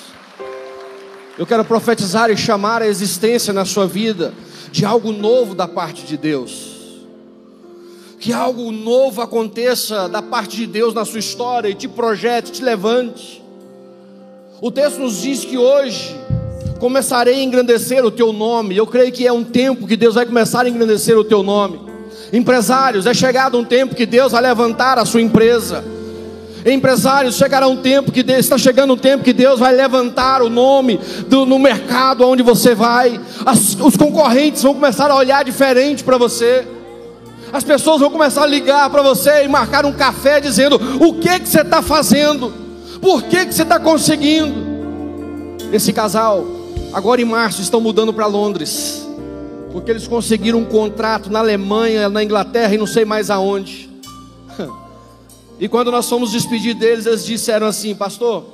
Eu 1.37 1.45
quero 1.45 1.65
profetizar 1.65 2.29
e 2.29 2.37
chamar 2.37 2.81
a 2.81 2.87
existência 2.87 3.51
na 3.51 3.65
sua 3.65 3.85
vida 3.85 4.33
de 4.71 4.85
algo 4.85 5.11
novo 5.11 5.53
da 5.53 5.67
parte 5.67 6.05
de 6.05 6.15
Deus. 6.15 7.01
Que 8.19 8.31
algo 8.31 8.71
novo 8.71 9.21
aconteça 9.21 10.07
da 10.07 10.21
parte 10.21 10.55
de 10.55 10.67
Deus 10.67 10.93
na 10.93 11.03
sua 11.03 11.19
história 11.19 11.67
e 11.67 11.75
te 11.75 11.89
projete, 11.89 12.53
te 12.53 12.63
levante. 12.63 13.43
O 14.61 14.71
texto 14.71 14.99
nos 14.99 15.21
diz 15.21 15.43
que 15.43 15.57
hoje 15.57 16.15
começarei 16.79 17.35
a 17.35 17.43
engrandecer 17.43 18.05
o 18.05 18.11
teu 18.11 18.31
nome. 18.31 18.77
Eu 18.77 18.87
creio 18.87 19.11
que 19.11 19.27
é 19.27 19.33
um 19.33 19.43
tempo 19.43 19.87
que 19.87 19.97
Deus 19.97 20.15
vai 20.15 20.25
começar 20.25 20.65
a 20.65 20.69
engrandecer 20.69 21.17
o 21.17 21.23
teu 21.23 21.43
nome. 21.43 21.81
Empresários, 22.31 23.05
é 23.05 23.13
chegado 23.13 23.57
um 23.57 23.65
tempo 23.65 23.93
que 23.93 24.05
Deus 24.05 24.31
vai 24.31 24.41
levantar 24.41 24.97
a 24.97 25.05
sua 25.05 25.21
empresa. 25.21 25.83
Empresários, 26.65 27.35
chegará 27.35 27.67
um 27.67 27.77
tempo 27.77 28.11
que 28.11 28.19
está 28.19 28.57
chegando 28.57 28.93
um 28.93 28.97
tempo 28.97 29.23
que 29.23 29.33
Deus 29.33 29.59
vai 29.59 29.73
levantar 29.73 30.43
o 30.43 30.49
nome 30.49 30.99
do, 31.27 31.45
no 31.45 31.57
mercado 31.57 32.27
onde 32.27 32.43
você 32.43 32.75
vai. 32.75 33.19
As, 33.45 33.75
os 33.79 33.97
concorrentes 33.97 34.61
vão 34.61 34.75
começar 34.75 35.09
a 35.09 35.15
olhar 35.15 35.43
diferente 35.43 36.03
para 36.03 36.17
você. 36.17 36.67
As 37.51 37.63
pessoas 37.63 37.99
vão 37.99 38.09
começar 38.11 38.43
a 38.43 38.47
ligar 38.47 38.89
para 38.89 39.01
você 39.01 39.43
e 39.43 39.47
marcar 39.47 39.85
um 39.85 39.91
café 39.91 40.39
dizendo 40.39 40.79
o 40.99 41.15
que 41.15 41.39
que 41.39 41.49
você 41.49 41.61
está 41.61 41.81
fazendo, 41.81 42.53
por 43.01 43.23
que 43.23 43.45
que 43.45 43.53
você 43.53 43.63
está 43.63 43.79
conseguindo. 43.79 44.71
Esse 45.73 45.91
casal 45.91 46.45
agora 46.93 47.21
em 47.21 47.25
março 47.25 47.61
estão 47.61 47.81
mudando 47.81 48.13
para 48.13 48.25
Londres, 48.27 49.05
porque 49.71 49.91
eles 49.91 50.07
conseguiram 50.07 50.59
um 50.59 50.65
contrato 50.65 51.29
na 51.31 51.39
Alemanha, 51.39 52.07
na 52.07 52.23
Inglaterra 52.23 52.73
e 52.73 52.77
não 52.77 52.87
sei 52.87 53.03
mais 53.03 53.29
aonde. 53.29 53.90
E 55.61 55.69
quando 55.69 55.91
nós 55.91 56.09
fomos 56.09 56.31
despedir 56.31 56.73
deles, 56.73 57.05
eles 57.05 57.23
disseram 57.23 57.67
assim: 57.67 57.93
Pastor, 57.93 58.45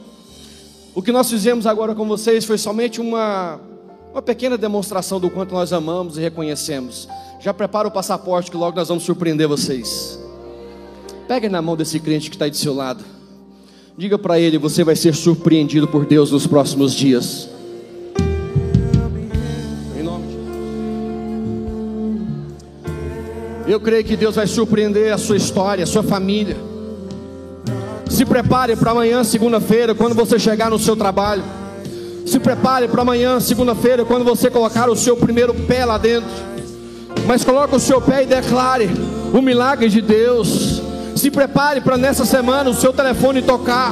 o 0.93 1.01
que 1.01 1.10
nós 1.10 1.30
fizemos 1.30 1.66
agora 1.66 1.95
com 1.95 2.05
vocês 2.05 2.43
foi 2.43 2.58
somente 2.58 2.99
uma, 2.99 3.62
Uma 4.12 4.22
pequena 4.22 4.58
demonstração 4.58 5.18
do 5.18 5.30
quanto 5.30 5.53
nós 5.53 5.72
amamos 5.72 6.18
e 6.18 6.22
reconhecemos. 6.22 7.08
Já 7.39 7.53
prepara 7.53 7.88
o 7.88 7.91
passaporte 7.91 8.51
que 8.51 8.58
logo 8.58 8.76
nós 8.76 8.89
vamos 8.89 9.05
surpreender 9.05 9.47
vocês. 9.47 10.20
Pegue 11.30 11.47
na 11.47 11.62
mão 11.62 11.78
desse 11.78 11.97
crente 11.97 12.30
que 12.30 12.36
está 12.36 12.43
aí 12.43 12.51
do 12.51 12.58
seu 12.58 12.74
lado. 12.74 13.05
Diga 13.97 14.18
para 14.20 14.38
ele: 14.38 14.58
você 14.58 14.84
vai 14.84 14.97
ser 14.97 15.16
surpreendido 15.16 15.88
por 15.88 16.05
Deus 16.05 16.32
nos 16.34 16.45
próximos 16.45 16.93
dias. 16.93 17.47
Em 19.97 20.03
nome 20.03 20.28
de 23.66 23.72
Eu 23.72 23.80
creio 23.80 24.03
que 24.03 24.18
Deus 24.18 24.36
vai 24.36 24.45
surpreender 24.45 25.14
a 25.14 25.18
sua 25.18 25.38
história, 25.38 25.86
a 25.86 25.88
sua 25.88 26.03
família. 26.03 26.76
Se 28.18 28.26
prepare 28.26 28.76
para 28.76 28.89
amanhã, 28.89 29.24
segunda-feira, 29.24 29.93
quando 29.93 30.15
você 30.15 30.39
chegar 30.39 30.72
no 30.72 30.80
seu 30.80 30.95
trabalho. 30.95 31.43
Se 32.26 32.39
prepare 32.39 32.88
para 32.88 33.03
amanhã, 33.03 33.39
segunda-feira, 33.39 34.03
quando 34.05 34.26
você 34.26 34.49
colocar 34.49 34.89
o 34.89 34.95
seu 34.95 35.15
primeiro 35.15 35.53
pé 35.53 35.86
lá 35.86 35.99
dentro. 35.99 36.28
Mas 37.28 37.43
coloque 37.43 37.76
o 37.76 37.80
seu 37.80 38.01
pé 38.01 38.24
e 38.24 38.26
declare 38.26 38.89
o 39.32 39.39
milagre 39.39 39.88
de 39.88 40.01
Deus. 40.01 40.82
Se 41.15 41.30
prepare 41.30 41.80
para 41.80 41.95
nessa 41.95 42.26
semana 42.26 42.72
o 42.72 42.74
seu 42.74 42.91
telefone 42.91 43.43
tocar, 43.43 43.91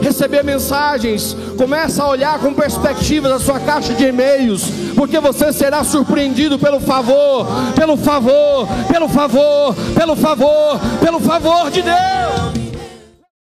receber 0.00 0.44
mensagens. 0.44 1.36
Começa 1.58 2.04
a 2.04 2.08
olhar 2.08 2.38
com 2.38 2.54
perspectiva 2.54 3.28
da 3.28 3.40
sua 3.40 3.58
caixa 3.58 3.94
de 3.94 4.04
e-mails, 4.04 4.62
porque 4.94 5.18
você 5.18 5.52
será 5.52 5.82
surpreendido 5.82 6.56
pelo 6.56 6.78
favor, 6.78 7.48
pelo 7.74 7.96
favor, 7.96 8.68
pelo 8.86 9.08
favor, 9.08 9.74
pelo 9.92 10.14
favor, 10.14 10.80
pelo 11.00 11.18
favor 11.18 11.68
de 11.72 11.82
Deus. 11.82 12.65